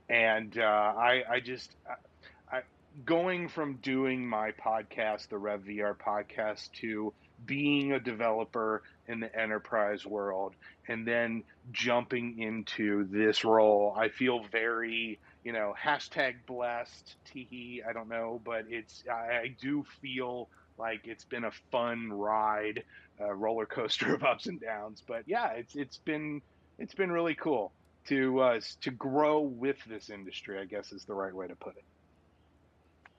[0.08, 2.62] And uh, I, I just, I, I,
[3.04, 7.12] going from doing my podcast, the Rev VR podcast, to
[7.46, 10.54] being a developer in the enterprise world
[10.88, 17.92] and then jumping into this role, I feel very, you know, hashtag blessed, teehee, I
[17.92, 22.82] don't know, but it's, I, I do feel like it's been a fun ride
[23.20, 25.02] uh, roller coaster of ups and downs.
[25.06, 26.42] But yeah, it's it's been
[26.78, 27.72] it's been really cool
[28.08, 30.58] to uh, to grow with this industry.
[30.58, 31.84] I guess is the right way to put it.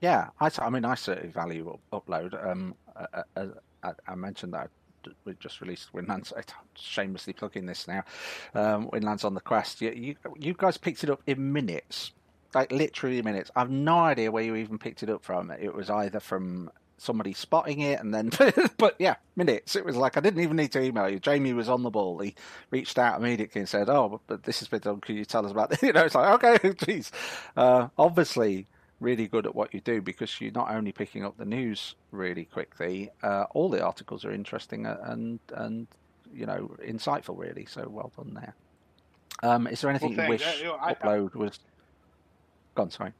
[0.00, 2.34] Yeah, I, I mean, I certainly value upload.
[2.44, 2.74] Um,
[3.36, 3.46] I,
[3.84, 4.68] I, I mentioned that
[5.24, 6.32] we just released Windlands.
[6.36, 6.44] I'm
[6.74, 8.02] shamelessly plugging this now.
[8.54, 9.80] Um, Windlands on the Quest.
[9.80, 12.12] You, you, you guys picked it up in minutes,
[12.52, 13.52] like literally minutes.
[13.54, 15.52] I've no idea where you even picked it up from.
[15.52, 16.70] It was either from
[17.02, 18.30] somebody spotting it, and then,
[18.78, 19.76] but yeah, minutes.
[19.76, 21.18] It was like I didn't even need to email you.
[21.18, 22.18] Jamie was on the ball.
[22.20, 22.34] He
[22.70, 25.00] reached out immediately and said, "Oh, but this has been done.
[25.00, 27.10] Can you tell us about this?" You know, it's like okay, geez.
[27.56, 28.66] Uh, obviously,
[29.00, 32.44] really good at what you do because you're not only picking up the news really
[32.44, 33.10] quickly.
[33.22, 35.88] Uh, all the articles are interesting and and
[36.32, 37.66] you know insightful, really.
[37.66, 38.54] So well done there.
[39.42, 41.58] Um, is there anything well, you wish uh, you know, I, upload was?
[42.74, 42.90] Gone.
[42.90, 43.12] Sorry.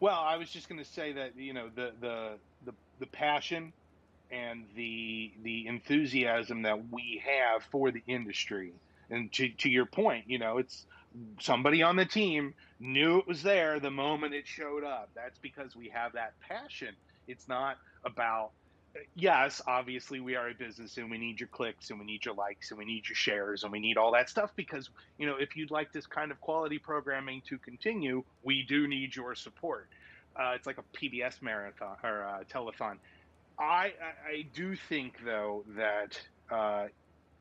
[0.00, 2.32] Well, I was just going to say that you know the, the
[2.98, 3.72] the passion
[4.30, 8.72] and the the enthusiasm that we have for the industry,
[9.10, 10.86] and to to your point, you know, it's
[11.40, 15.10] somebody on the team knew it was there the moment it showed up.
[15.14, 16.94] That's because we have that passion.
[17.28, 18.52] It's not about
[19.14, 22.34] yes, obviously we are a business and we need your clicks and we need your
[22.34, 25.36] likes and we need your shares and we need all that stuff because, you know,
[25.36, 29.88] if you'd like this kind of quality programming to continue, we do need your support.
[30.36, 32.98] Uh, it's like a PBS marathon or uh, telethon.
[33.58, 33.92] I,
[34.28, 36.20] I do think though that
[36.50, 36.86] uh,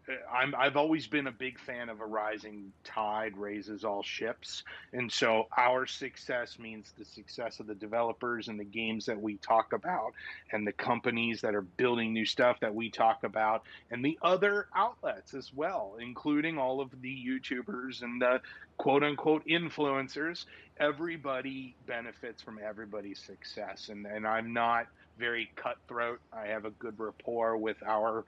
[0.08, 4.64] Uh, I'm, I've always been a big fan of a rising tide raises all ships.
[4.94, 9.38] And so our success means the success of the developers and the games that we
[9.38, 10.14] talk about,
[10.52, 14.68] and the companies that are building new stuff that we talk about, and the other
[14.76, 18.42] outlets as well, including all of the YouTubers and the
[18.78, 20.46] quote unquote influencers.
[20.80, 23.90] Everybody benefits from everybody's success.
[23.90, 24.88] And, and I'm not
[25.20, 26.20] very cutthroat.
[26.34, 28.26] I have a good rapport with our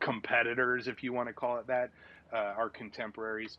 [0.00, 1.90] competitors, if you want to call it that,
[2.32, 3.58] uh, our contemporaries.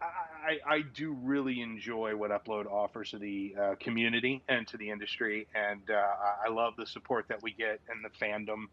[0.00, 4.90] I, I, do really enjoy what Upload offers to the uh, community and to the
[4.90, 6.02] industry, and uh,
[6.46, 8.64] I love the support that we get and the fandom.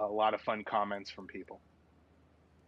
[0.00, 1.60] A lot of fun comments from people.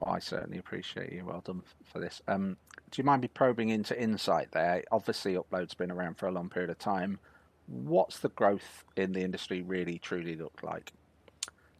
[0.00, 1.24] Well, I certainly appreciate you.
[1.24, 2.22] Well done for this.
[2.28, 2.56] Um,
[2.90, 4.84] do you mind me probing into Insight there?
[4.92, 7.18] Obviously, Upload's been around for a long period of time.
[7.66, 10.92] What's the growth in the industry really truly look like?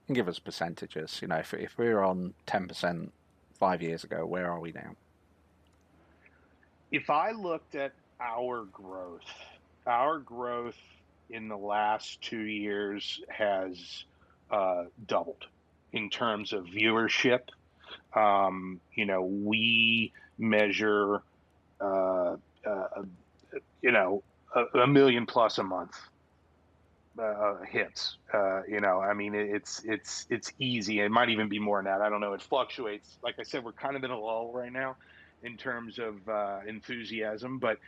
[0.09, 1.21] And give us percentages.
[1.23, 3.13] You know, if if we were on ten percent
[3.55, 4.97] five years ago, where are we now?
[6.91, 9.31] If I looked at our growth,
[9.87, 10.79] our growth
[11.31, 14.05] in the last two years has
[14.51, 15.47] uh, doubled
[15.93, 17.41] in terms of viewership.
[18.15, 21.23] Um, you know, we measure,
[21.81, 22.37] uh,
[22.67, 23.03] uh,
[23.83, 24.23] you know,
[24.55, 25.97] a, a million plus a month
[27.19, 28.17] uh, hits.
[28.33, 31.01] Uh, you know, I mean, it's it's it's easy.
[31.01, 32.01] It might even be more than that.
[32.01, 32.35] I don't know.
[32.35, 33.19] It fluctuates.
[33.23, 34.97] Like I said, we're kind of in a lull right now
[35.43, 37.59] in terms of uh, enthusiasm.
[37.59, 37.79] But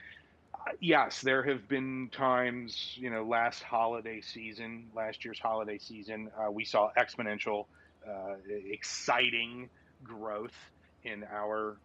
[0.54, 2.94] uh, yes, there have been times.
[2.96, 7.66] You know, last holiday season, last year's holiday season, uh, we saw exponential,
[8.08, 9.70] uh, exciting
[10.02, 10.56] growth
[11.04, 11.78] in our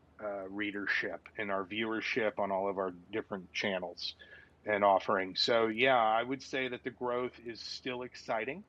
[0.50, 4.16] readership and our viewership on all of our different channels
[4.66, 5.36] and offering.
[5.36, 8.64] So yeah, I would say that the growth is still exciting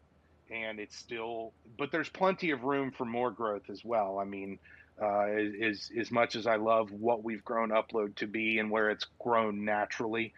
[0.50, 4.18] and it's still but there's plenty of room for more growth as well.
[4.18, 4.58] I mean,
[5.00, 5.26] uh,
[5.62, 9.06] as as much as I love what we've grown upload to be and where it's
[9.18, 10.32] grown naturally,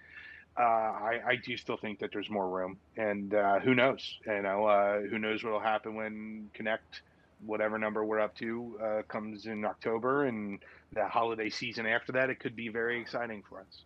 [0.58, 2.78] uh, I, I do still think that there's more room.
[2.96, 4.18] And uh, who knows?
[4.26, 7.02] You know, uh, who knows what will happen when Connect,
[7.44, 10.58] whatever number we're up to, uh, comes in October and
[10.92, 12.30] the holiday season after that.
[12.30, 13.84] It could be very exciting for us.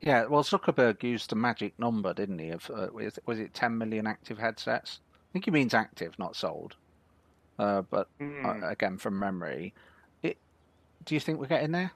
[0.00, 2.50] Yeah, well, Zuckerberg used a magic number, didn't he?
[2.50, 5.00] Of uh, was, was it 10 million active headsets?
[5.14, 6.76] I think he means active, not sold.
[7.58, 8.44] Uh, but mm.
[8.44, 8.64] uh, hmm.
[8.64, 9.74] again, from memory,
[10.22, 10.36] it.
[11.04, 11.90] Do you think we're getting there?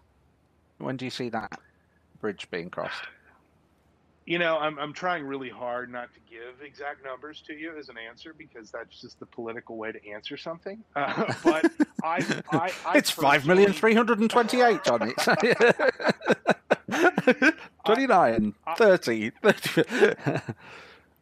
[0.79, 1.61] When do you see that
[2.21, 3.05] bridge being crossed?
[4.25, 7.89] You know, I'm I'm trying really hard not to give exact numbers to you as
[7.89, 10.85] an answer because that's just the political way to answer something.
[10.95, 11.71] Uh, but
[12.05, 15.17] I, I, I it's five million three hundred and twenty-eight on it.
[17.87, 19.33] 29, I, 30.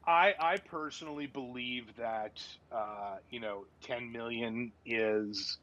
[0.06, 2.42] I, I personally believe that,
[2.72, 5.58] uh, you know, 10 million is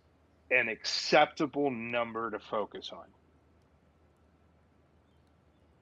[0.52, 3.06] an acceptable number to focus on.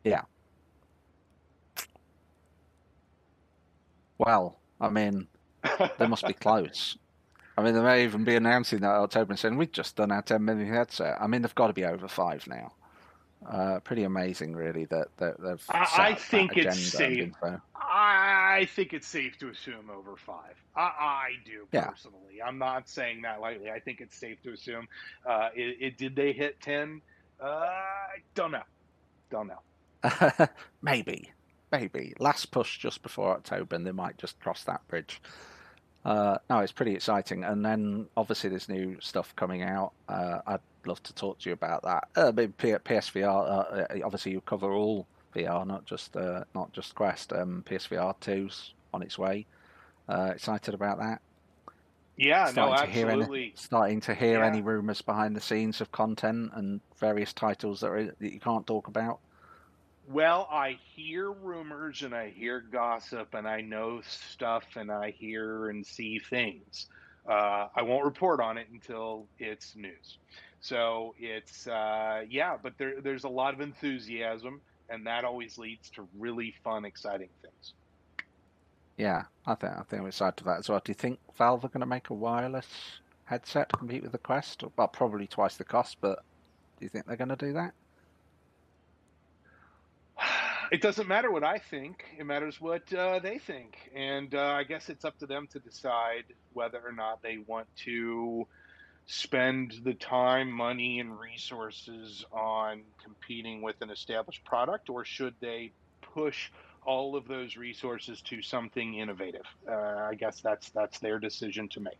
[0.03, 0.21] Yeah.
[4.17, 5.27] Well, I mean,
[5.97, 6.97] they must be close.
[7.57, 10.21] I mean, they may even be announcing that October and saying, we've just done our
[10.21, 11.17] 10 million headset.
[11.21, 12.73] I mean, they've got to be over five now.
[13.49, 14.85] Uh, pretty amazing, really.
[14.85, 15.63] That, that they've.
[15.69, 17.31] I, I think it's safe.
[17.75, 20.55] I think it's safe to assume over five.
[20.75, 22.37] I, I do personally.
[22.37, 22.47] Yeah.
[22.47, 23.69] I'm not saying that lightly.
[23.69, 24.87] I think it's safe to assume.
[25.25, 27.01] Uh, it, it, did they hit ten?
[27.39, 28.63] Uh, I don't know.
[29.29, 30.47] Don't know.
[30.81, 31.31] maybe,
[31.71, 35.21] maybe last push just before October, and they might just cross that bridge.
[36.05, 37.43] Uh, no, it's pretty exciting.
[37.43, 39.91] And then obviously there's new stuff coming out.
[40.07, 42.07] Uh, I'd love to talk to you about that.
[42.15, 47.33] Uh, PSVR, uh, uh, obviously you cover all VR, not just uh, not just Quest.
[47.33, 49.47] Um, PSVR 2's on its way.
[50.07, 51.21] Uh, excited about that?
[52.17, 53.25] Yeah, starting no, absolutely.
[53.25, 54.45] To any, starting to hear yeah.
[54.45, 58.65] any rumors behind the scenes of content and various titles that, are, that you can't
[58.65, 59.19] talk about.
[60.07, 65.69] Well, I hear rumors and I hear gossip and I know stuff and I hear
[65.69, 66.87] and see things.
[67.27, 70.19] Uh, I won't report on it until it's news.
[70.59, 75.89] So it's uh, yeah, but there, there's a lot of enthusiasm, and that always leads
[75.91, 77.73] to really fun, exciting things.
[78.97, 80.81] Yeah, I think I think I'm excited for that as well.
[80.83, 82.67] Do you think Valve are going to make a wireless
[83.25, 84.63] headset compete with the Quest?
[84.77, 86.23] Well, probably twice the cost, but
[86.79, 87.73] do you think they're going to do that?
[90.75, 94.65] It doesn't matter what I think; it matters what uh, they think, and uh, I
[94.65, 98.45] guess it's up to them to decide whether or not they want to
[99.05, 105.71] spend the time, money, and resources on competing with an established product, or should they
[106.01, 106.51] push
[106.85, 109.45] all of those resources to something innovative?
[109.65, 111.99] Uh, I guess that's that's their decision to make.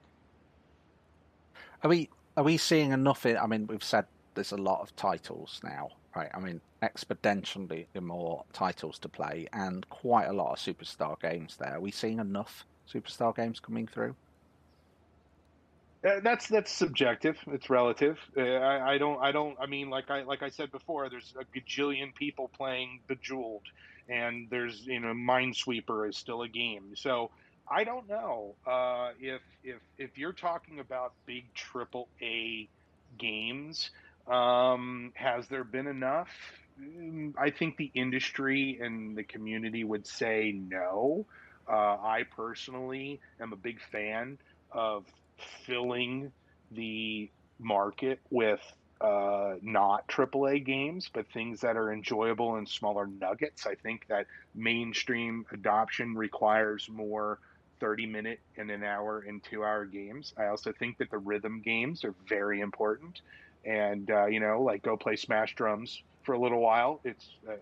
[1.81, 3.25] Are we are we seeing enough?
[3.25, 6.29] In, I mean, we've said there's a lot of titles now, right?
[6.33, 11.75] I mean, exponentially more titles to play and quite a lot of superstar games there.
[11.75, 14.15] Are we seeing enough superstar games coming through?
[16.05, 17.37] Uh, that's that's subjective.
[17.47, 18.19] It's relative.
[18.37, 19.19] Uh, I, I, don't.
[19.19, 19.57] I don't.
[19.59, 23.63] I mean, like I like I said before, there's a gajillion people playing Bejeweled,
[24.07, 26.91] and there's you know Minesweeper is still a game.
[26.93, 27.31] So
[27.69, 32.69] I don't know uh, if if if you're talking about big triple A
[33.17, 33.89] games.
[34.27, 36.29] Um, has there been enough?
[36.81, 41.25] Mm, I think the industry and the community would say no.
[41.67, 44.37] Uh, I personally am a big fan
[44.71, 45.05] of
[45.65, 46.31] filling
[46.71, 48.61] the market with
[49.01, 53.65] uh, not AAA games, but things that are enjoyable and smaller nuggets.
[53.67, 57.39] I think that mainstream adoption requires more
[57.79, 60.33] 30 minute and an hour and two hour games.
[60.37, 63.21] I also think that the rhythm games are very important.
[63.65, 67.01] And, uh, you know, like go play Smash Drums for a little while.
[67.03, 67.57] It's a, a,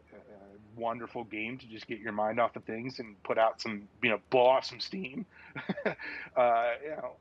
[0.75, 4.09] wonderful game to just get your mind off of things and put out some, you
[4.09, 5.23] know, blow off some steam.
[5.85, 7.11] uh, you know,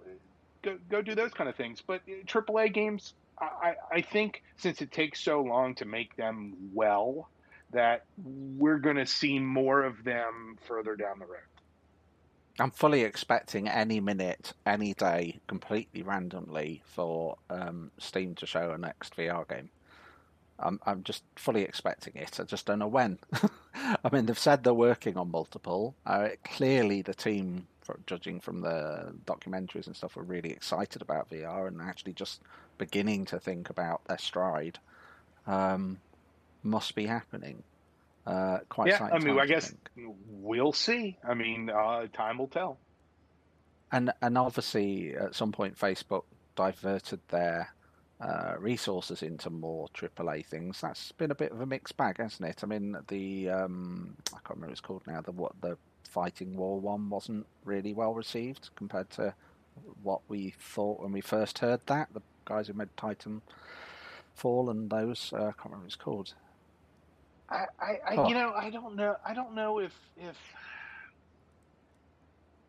[0.62, 1.83] go, go do those kind of things.
[1.87, 6.55] But AAA uh, games, I, I think since it takes so long to make them
[6.72, 7.28] well,
[7.72, 11.41] that we're going to see more of them further down the road.
[12.59, 18.78] I'm fully expecting any minute, any day, completely randomly for um, Steam to show a
[18.78, 19.70] next VR game.
[20.59, 22.38] I'm, I'm just fully expecting it.
[22.38, 23.18] I just don't know when.
[23.74, 25.94] I mean, they've said they're working on multiple.
[26.07, 27.66] Uh, clearly, the team
[28.07, 32.40] judging from the documentaries and stuff, are really excited about VR and actually just
[32.78, 34.78] beginning to think about their stride.
[35.46, 35.98] Um,
[36.62, 37.62] must be happening.
[38.27, 39.75] Uh, quite yeah, I mean, I guess
[40.29, 41.18] we'll see.
[41.27, 42.79] I mean, uh, time will tell.
[43.91, 46.23] And and obviously, at some point, Facebook
[46.55, 47.73] diverted their
[48.20, 50.81] uh, resources into more AAA things.
[50.81, 52.61] That's been a bit of a mixed bag, hasn't it?
[52.62, 55.20] I mean, the um, I can't remember what it's called now.
[55.20, 59.35] The what the Fighting War one wasn't really well received compared to
[60.03, 62.09] what we thought when we first heard that.
[62.12, 63.43] The guys who made Titan
[64.35, 66.35] Fall and those, uh, I can't remember what it's called.
[67.53, 68.28] I, I, I oh.
[68.28, 69.16] you know, I don't know.
[69.24, 70.36] I don't know if if.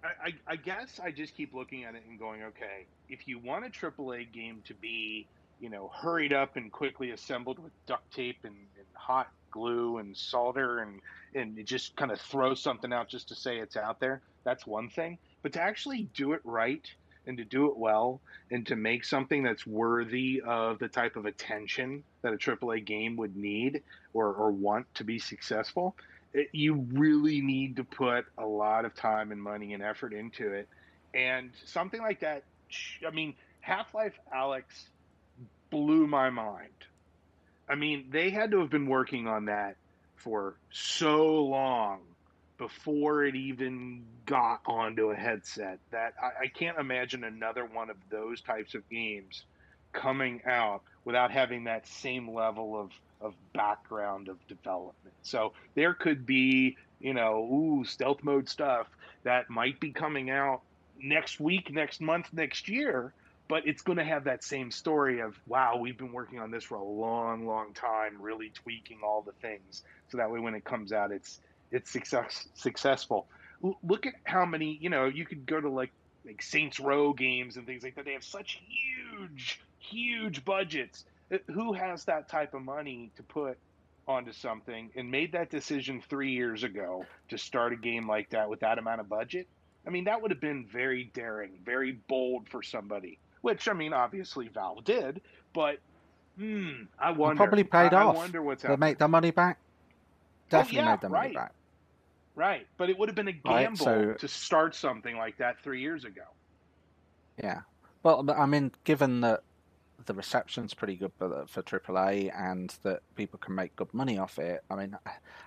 [0.03, 3.39] I, I, I guess I just keep looking at it and going, okay, if you
[3.39, 5.25] want a AAA game to be,
[5.61, 10.17] you know, hurried up and quickly assembled with duct tape and, and hot glue and
[10.17, 10.99] solder and
[11.35, 14.89] and just kind of throw something out just to say it's out there that's one
[14.89, 16.91] thing but to actually do it right
[17.25, 18.19] and to do it well
[18.51, 23.15] and to make something that's worthy of the type of attention that a AAA game
[23.17, 25.95] would need or, or want to be successful,
[26.33, 30.51] it, you really need to put a lot of time and money and effort into
[30.51, 30.67] it.
[31.13, 32.43] And something like that,
[33.07, 34.63] I mean, Half Life Alyx
[35.69, 36.69] blew my mind.
[37.69, 39.77] I mean, they had to have been working on that
[40.17, 41.99] for so long
[42.57, 47.97] before it even got onto a headset that I, I, can't imagine another one of
[48.09, 49.43] those types of games
[49.91, 52.91] coming out without having that same level of,
[53.21, 55.15] of background of development.
[55.23, 58.87] So there could be, you know, ooh, stealth mode stuff
[59.23, 60.61] that might be coming out
[61.01, 63.13] next week, next month, next year
[63.47, 66.63] but it's going to have that same story of wow we've been working on this
[66.63, 70.63] for a long long time really tweaking all the things so that way when it
[70.63, 71.39] comes out it's
[71.73, 73.27] it's success successful
[73.63, 75.91] L- look at how many you know you could go to like
[76.25, 81.37] like saints row games and things like that they have such huge huge budgets uh,
[81.53, 83.57] who has that type of money to put
[84.07, 88.49] onto something and made that decision three years ago to start a game like that
[88.49, 89.47] with that amount of budget
[89.85, 93.19] I mean, that would have been very daring, very bold for somebody.
[93.41, 95.21] Which I mean, obviously Valve did,
[95.53, 95.79] but
[96.37, 97.35] hmm, I wonder.
[97.35, 98.15] probably paid I, off.
[98.15, 99.57] I wonder what's they make their money back.
[100.49, 101.35] Definitely oh, yeah, made their money right.
[101.35, 101.51] back.
[102.35, 105.59] Right, but it would have been a Right, gamble so- to start something like that
[105.59, 106.23] three years ago.
[107.41, 107.61] Yeah.
[108.01, 109.43] Well, I mean, given that
[110.05, 114.37] the reception's pretty good for for AAA and that people can make good money off
[114.39, 114.97] it, I mean,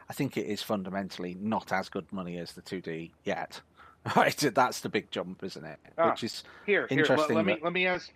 [0.09, 3.61] I think it is fundamentally not as good money as the 2D yet.
[4.15, 5.81] Right, that's the big jump, isn't it?
[5.99, 7.05] Ah, Which is Here, here.
[7.09, 8.13] Let, let me let me ask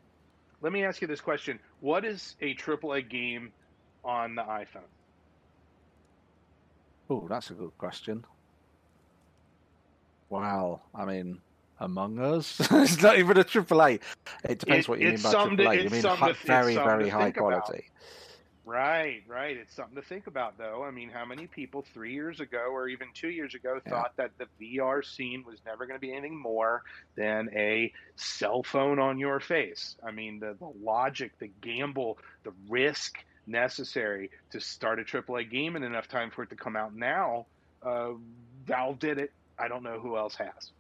[0.61, 3.51] let me ask you this question: What is a AAA game
[4.05, 4.87] on the iPhone?
[7.11, 8.25] oh, that's a good question.
[10.31, 11.39] Wow, I mean,
[11.81, 14.01] Among Us, it's not even a AAA.
[14.45, 15.83] It depends It- what you mean by to- AAA.
[15.85, 17.65] You mean hi- to- very, very high think about.
[17.65, 17.87] quality.
[18.67, 19.57] Right, right.
[19.57, 20.85] It's something to think about, though.
[20.85, 23.91] I mean, how many people three years ago or even two years ago Yeah.
[23.91, 26.83] thought that the VR scene was never going to be anything more
[27.17, 29.97] than a cell phone on your face?
[30.07, 35.75] I mean, the, the logic, the gamble, the risk necessary to start a AAA game
[35.75, 37.47] in enough time for it to come out now.
[37.83, 38.11] Uh,
[38.67, 39.33] Valve did it.
[39.61, 40.73] I don't know who else has.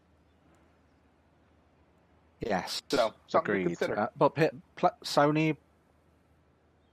[2.41, 3.81] Yes, So, agreed.
[3.83, 5.57] Uh, but P- Pl- Sony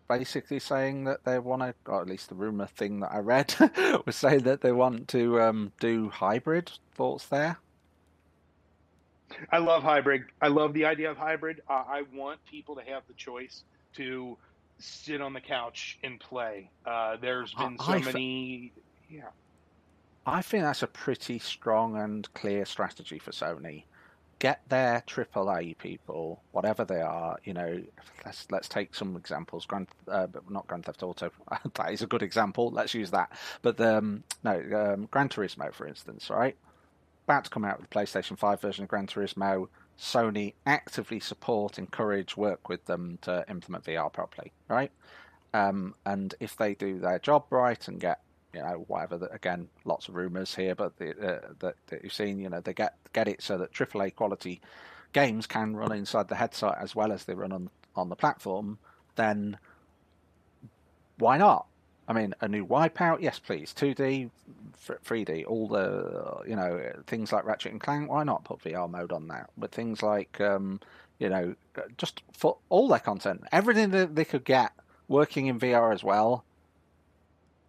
[0.10, 3.56] basically saying that they want to, or at least the rumor thing that I read
[4.06, 6.72] was saying that they want to um, do hybrid.
[6.96, 7.58] Thoughts there?
[9.52, 10.24] I love hybrid.
[10.42, 11.62] I love the idea of hybrid.
[11.70, 13.64] Uh, I want people to have the choice
[13.96, 14.38] to
[14.80, 16.70] sit on the couch and play.
[16.86, 18.74] Uh, there's I- been so I f- many.
[19.10, 19.24] Yeah,
[20.28, 23.86] I think that's a pretty strong and clear strategy for Sony.
[24.40, 27.38] Get their AAA people, whatever they are.
[27.46, 27.82] You know,
[28.26, 29.66] let's let's take some examples.
[29.66, 31.32] Grand, uh, not Grand Theft Auto.
[31.76, 32.70] that is a good example.
[32.70, 33.32] Let's use that.
[33.62, 36.58] But um, no, um, Gran Turismo, for instance, right?
[37.26, 39.70] About to come out with the PlayStation Five version of Gran Turismo.
[39.98, 44.92] Sony actively support, encourage, work with them to implement VR properly, right?
[45.54, 48.20] Um, and if they do their job right and get
[48.58, 52.14] you know whatever that again lots of rumors here but the, uh, that, that you've
[52.14, 54.60] seen you know they get get it so that AAA quality
[55.14, 58.80] games can run inside the headset as well as they run on on the platform
[59.16, 59.58] then
[61.18, 61.66] why not?
[62.08, 63.74] I mean a new Wipeout yes please.
[63.76, 64.30] 2D
[64.88, 69.12] 3D all the you know things like Ratchet and Clank why not put VR mode
[69.12, 69.50] on that?
[69.58, 70.80] But things like um,
[71.20, 71.56] you know
[71.98, 74.72] just for all their content everything that they could get
[75.08, 76.44] working in VR as well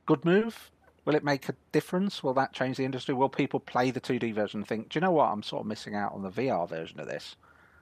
[0.07, 0.71] good move?
[1.09, 2.23] Will it make a difference?
[2.23, 3.15] Will that change the industry?
[3.15, 5.31] Will people play the 2D version and think, do you know what?
[5.31, 7.35] I'm sort of missing out on the VR version of this?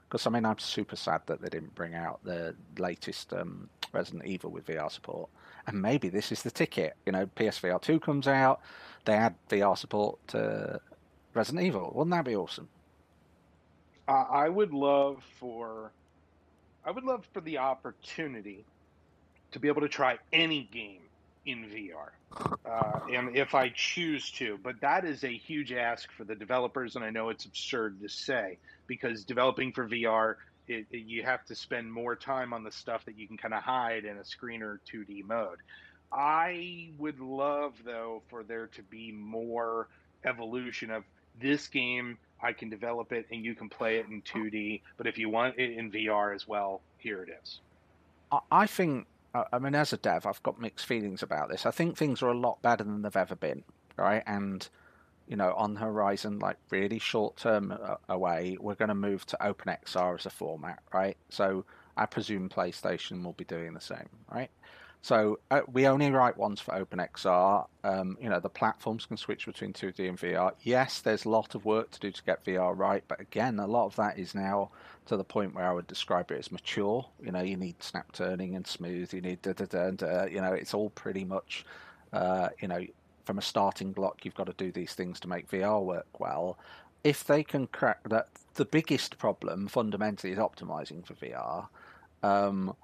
[0.09, 4.27] Because, I mean, I'm super sad that they didn't bring out the latest um, Resident
[4.27, 5.29] Evil with VR support.
[5.67, 6.95] And maybe this is the ticket.
[7.05, 8.61] You know, PSVR 2 comes out,
[9.07, 10.81] they add VR support to
[11.35, 11.91] Resident Evil.
[11.97, 12.69] Wouldn't that be awesome?
[14.07, 15.91] I would love for,
[16.85, 18.65] I would love for the opportunity
[19.51, 21.03] to be able to try any game
[21.45, 22.11] in VR.
[22.65, 26.97] Uh, and if I choose to, but that is a huge ask for the developers,
[26.97, 30.37] and I know it's absurd to say because developing for VR,
[30.69, 33.55] it, it- you have to spend more time on the stuff that you can kind
[33.55, 35.59] of hide in a screener 2D mode.
[36.13, 39.89] I would love, though, for there to be more
[40.25, 41.05] evolution of
[41.41, 42.19] this game.
[42.43, 45.59] I can develop it and you can play it in 2D, but if you want
[45.59, 47.61] it in VR as well, here it is.
[48.51, 49.07] I think,
[49.53, 51.67] I mean, as a dev, I've got mixed feelings about this.
[51.67, 53.65] I think things are a lot better than they've ever been,
[53.97, 54.23] right?
[54.27, 54.69] And,
[55.27, 59.27] you know, on the horizon, like really short term uh, away, we're going to move
[59.27, 61.17] to OpenXR as a format, right?
[61.29, 61.65] So
[61.97, 64.51] I presume PlayStation will be doing the same, right?
[65.07, 67.69] So uh, we only write ones for OpenXR.
[67.85, 70.51] Um, you know, the platforms can switch between 2D and VR.
[70.65, 73.69] Yes, there's a lot of work to do to get VR right, but again, a
[73.69, 74.73] lot of that is now
[75.07, 77.07] to the point where I would describe it as mature.
[77.23, 79.15] You know, you need snap turning and smooth.
[79.15, 80.25] You need da da da da.
[80.25, 81.65] You know, it's all pretty much,
[82.13, 82.85] uh, you know,
[83.25, 84.25] from a starting block.
[84.25, 86.59] You've got to do these things to make VR work well.
[87.05, 91.69] If they can crack that, the biggest problem fundamentally is optimizing for VR.
[92.25, 92.75] Um,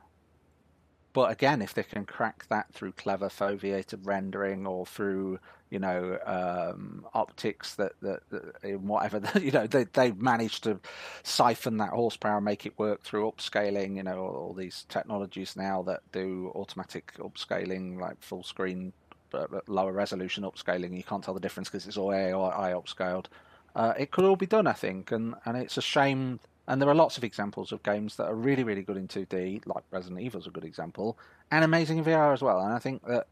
[1.13, 5.39] but again, if they can crack that through clever foveated rendering or through
[5.71, 10.79] you know um, optics that, that, that in whatever you know they they've managed to
[11.23, 13.97] siphon that horsepower and make it work through upscaling.
[13.97, 18.93] You know all, all these technologies now that do automatic upscaling, like full screen,
[19.31, 20.97] but lower resolution upscaling.
[20.97, 23.27] You can't tell the difference because it's all AI upscaled.
[23.75, 26.41] Uh, it could all be done, I think, and, and it's a shame.
[26.69, 29.67] And there are lots of examples of games that are really, really good in 2D,
[29.67, 31.19] like Resident Evil is a good example,
[31.51, 32.61] and amazing in VR as well.
[32.61, 33.27] And I think that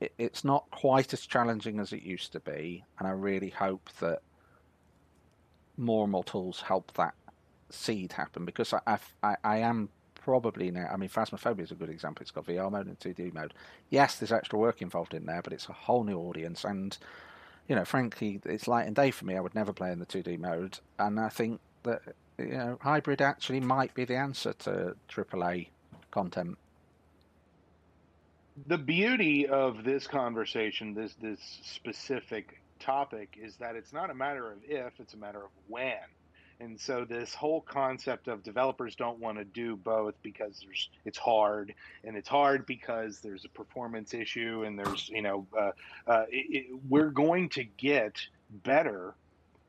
[0.00, 2.84] it, it's not quite as challenging as it used to be.
[2.98, 4.20] And I really hope that
[5.76, 7.14] more and more tools help that
[7.70, 10.88] seed happen because I, I, I am probably now.
[10.90, 12.22] I mean, Phasmophobia is a good example.
[12.22, 13.52] It's got VR mode and 2D mode.
[13.90, 16.64] Yes, there's extra work involved in there, but it's a whole new audience.
[16.64, 16.96] And
[17.68, 19.36] you know, frankly, it's light and day for me.
[19.36, 22.02] I would never play in the 2D mode, and I think that
[22.38, 25.68] you know, hybrid actually might be the answer to AAA
[26.10, 26.58] content.
[28.66, 34.52] The beauty of this conversation, this this specific topic, is that it's not a matter
[34.52, 35.98] of if; it's a matter of when.
[36.60, 41.18] And so this whole concept of developers don't want to do both because there's it's
[41.18, 41.74] hard,
[42.04, 45.72] and it's hard because there's a performance issue, and there's you know uh,
[46.06, 48.20] uh, it, it, we're going to get
[48.62, 49.14] better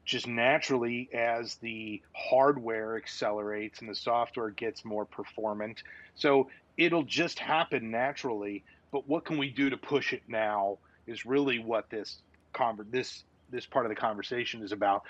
[0.06, 5.84] just naturally as the hardware accelerates and the software gets more performant.
[6.16, 8.64] So it'll just happen naturally.
[8.92, 10.78] But what can we do to push it now
[11.08, 12.20] is really what this
[12.54, 15.04] conver- this this part of the conversation is about.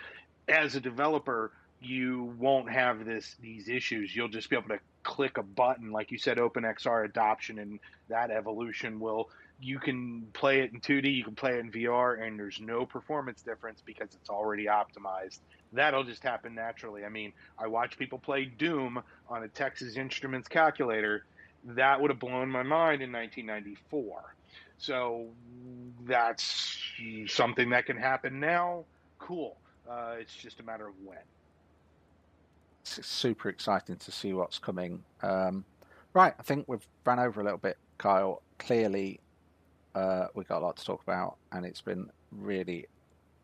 [0.47, 1.51] As a developer,
[1.81, 4.15] you won't have this these issues.
[4.15, 8.31] You'll just be able to click a button, like you said, OpenXR adoption, and that
[8.31, 9.29] evolution will.
[9.59, 12.85] You can play it in 2D, you can play it in VR, and there's no
[12.85, 15.39] performance difference because it's already optimized.
[15.73, 17.05] That'll just happen naturally.
[17.05, 21.25] I mean, I watch people play Doom on a Texas Instruments calculator.
[21.63, 24.35] That would have blown my mind in 1994.
[24.77, 25.27] So
[26.05, 26.77] that's
[27.27, 28.83] something that can happen now.
[29.19, 29.55] Cool.
[29.89, 31.17] Uh, it's just a matter of when
[32.85, 35.03] it's super exciting to see what's coming.
[35.23, 35.65] Um,
[36.13, 38.41] right, I think we've ran over a little bit, Kyle.
[38.59, 39.19] Clearly,
[39.95, 42.85] uh, we've got a lot to talk about, and it's been really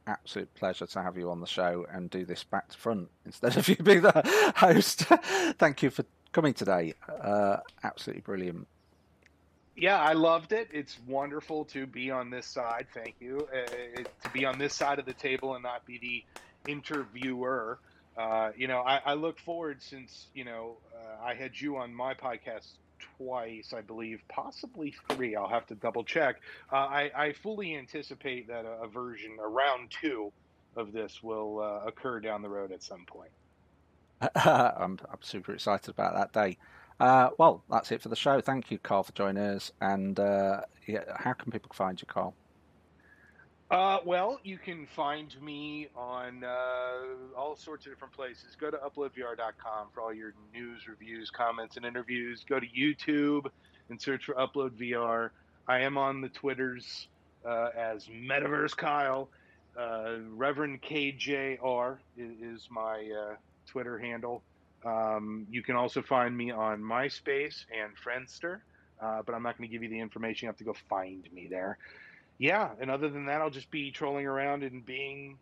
[0.07, 3.57] absolute pleasure to have you on the show and do this back to front instead
[3.57, 4.99] of you being the host.
[5.57, 6.93] Thank you for coming today.
[7.07, 8.67] Uh, absolutely brilliant.
[9.75, 10.67] Yeah, I loved it.
[10.71, 12.87] It's wonderful to be on this side.
[12.93, 13.47] Thank you.
[13.51, 17.79] Uh, to be on this side of the table and not be the interviewer.
[18.17, 21.93] Uh, you know, I, I, look forward since you know uh, I had you on
[21.93, 22.73] my podcast
[23.17, 25.35] twice, I believe, possibly three.
[25.35, 26.41] I'll have to double check.
[26.71, 30.31] Uh, I, I, fully anticipate that a, a, version, a round two
[30.75, 33.31] of this, will uh, occur down the road at some point.
[34.35, 36.57] I'm, I'm super excited about that day.
[36.99, 38.41] Uh, well, that's it for the show.
[38.41, 39.71] Thank you, Carl, for joining us.
[39.81, 42.35] And yeah, how can people find you, Carl?
[43.71, 48.57] Uh, well, you can find me on uh, all sorts of different places.
[48.59, 52.43] Go to uploadvr.com for all your news, reviews, comments, and interviews.
[52.49, 53.49] Go to YouTube
[53.89, 55.29] and search for Upload VR.
[55.69, 57.07] I am on the Twitters
[57.45, 59.29] uh, as Metaverse Kyle.
[59.79, 63.35] Uh, Reverend KJR is, is my uh,
[63.67, 64.43] Twitter handle.
[64.83, 68.59] Um, you can also find me on MySpace and Friendster,
[69.01, 70.47] uh, but I'm not going to give you the information.
[70.47, 71.77] You have to go find me there
[72.41, 75.37] yeah, and other than that, I'll just be trolling around and being,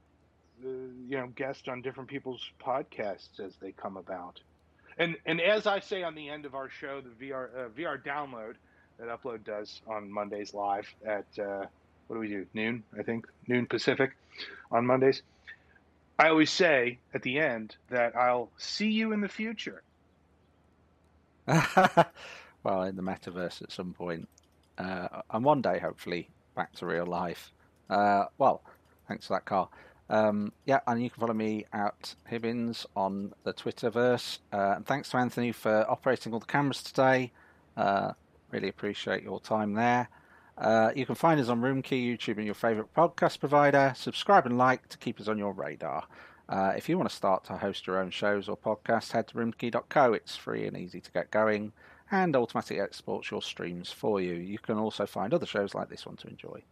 [0.62, 0.68] uh,
[1.08, 4.42] you know, guest on different people's podcasts as they come about.
[4.98, 8.04] And and as I say on the end of our show, the VR uh, VR
[8.04, 8.56] download
[8.98, 11.68] that Upload does on Mondays live at uh,
[12.08, 12.84] what do we do noon?
[13.00, 14.12] I think noon Pacific
[14.70, 15.22] on Mondays.
[16.20, 19.84] I always say at the end that I'll see you in the future.
[21.48, 24.28] well, in the metaverse at some point,
[24.78, 26.30] uh, and one day, hopefully,
[26.60, 27.54] back to real life.
[27.90, 28.62] Uh, well,
[29.08, 29.72] thanks for that, Carl.
[30.10, 34.40] Um, yeah, and you can follow me at Hibbins on the Twitterverse.
[34.52, 37.32] Uh, and thanks to Anthony for operating all the cameras today.
[37.78, 38.12] Uh,
[38.52, 40.10] really appreciate your time there.
[40.58, 43.94] Uh, you can find us on Roomkey, YouTube, and your favourite podcast provider.
[43.96, 46.04] Subscribe and like to keep us on your radar.
[46.50, 49.36] Uh, if you want to start to host your own shows or podcasts, head to
[49.36, 50.12] roomkey.co.
[50.12, 51.72] It's free and easy to get going
[52.12, 54.34] and automatically exports your streams for you.
[54.34, 56.64] You can also find other shows like this one to enjoy.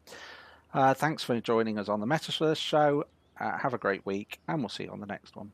[0.74, 3.06] Uh, thanks for joining us on the Metaverse show.
[3.40, 5.52] Uh, have a great week, and we'll see you on the next one.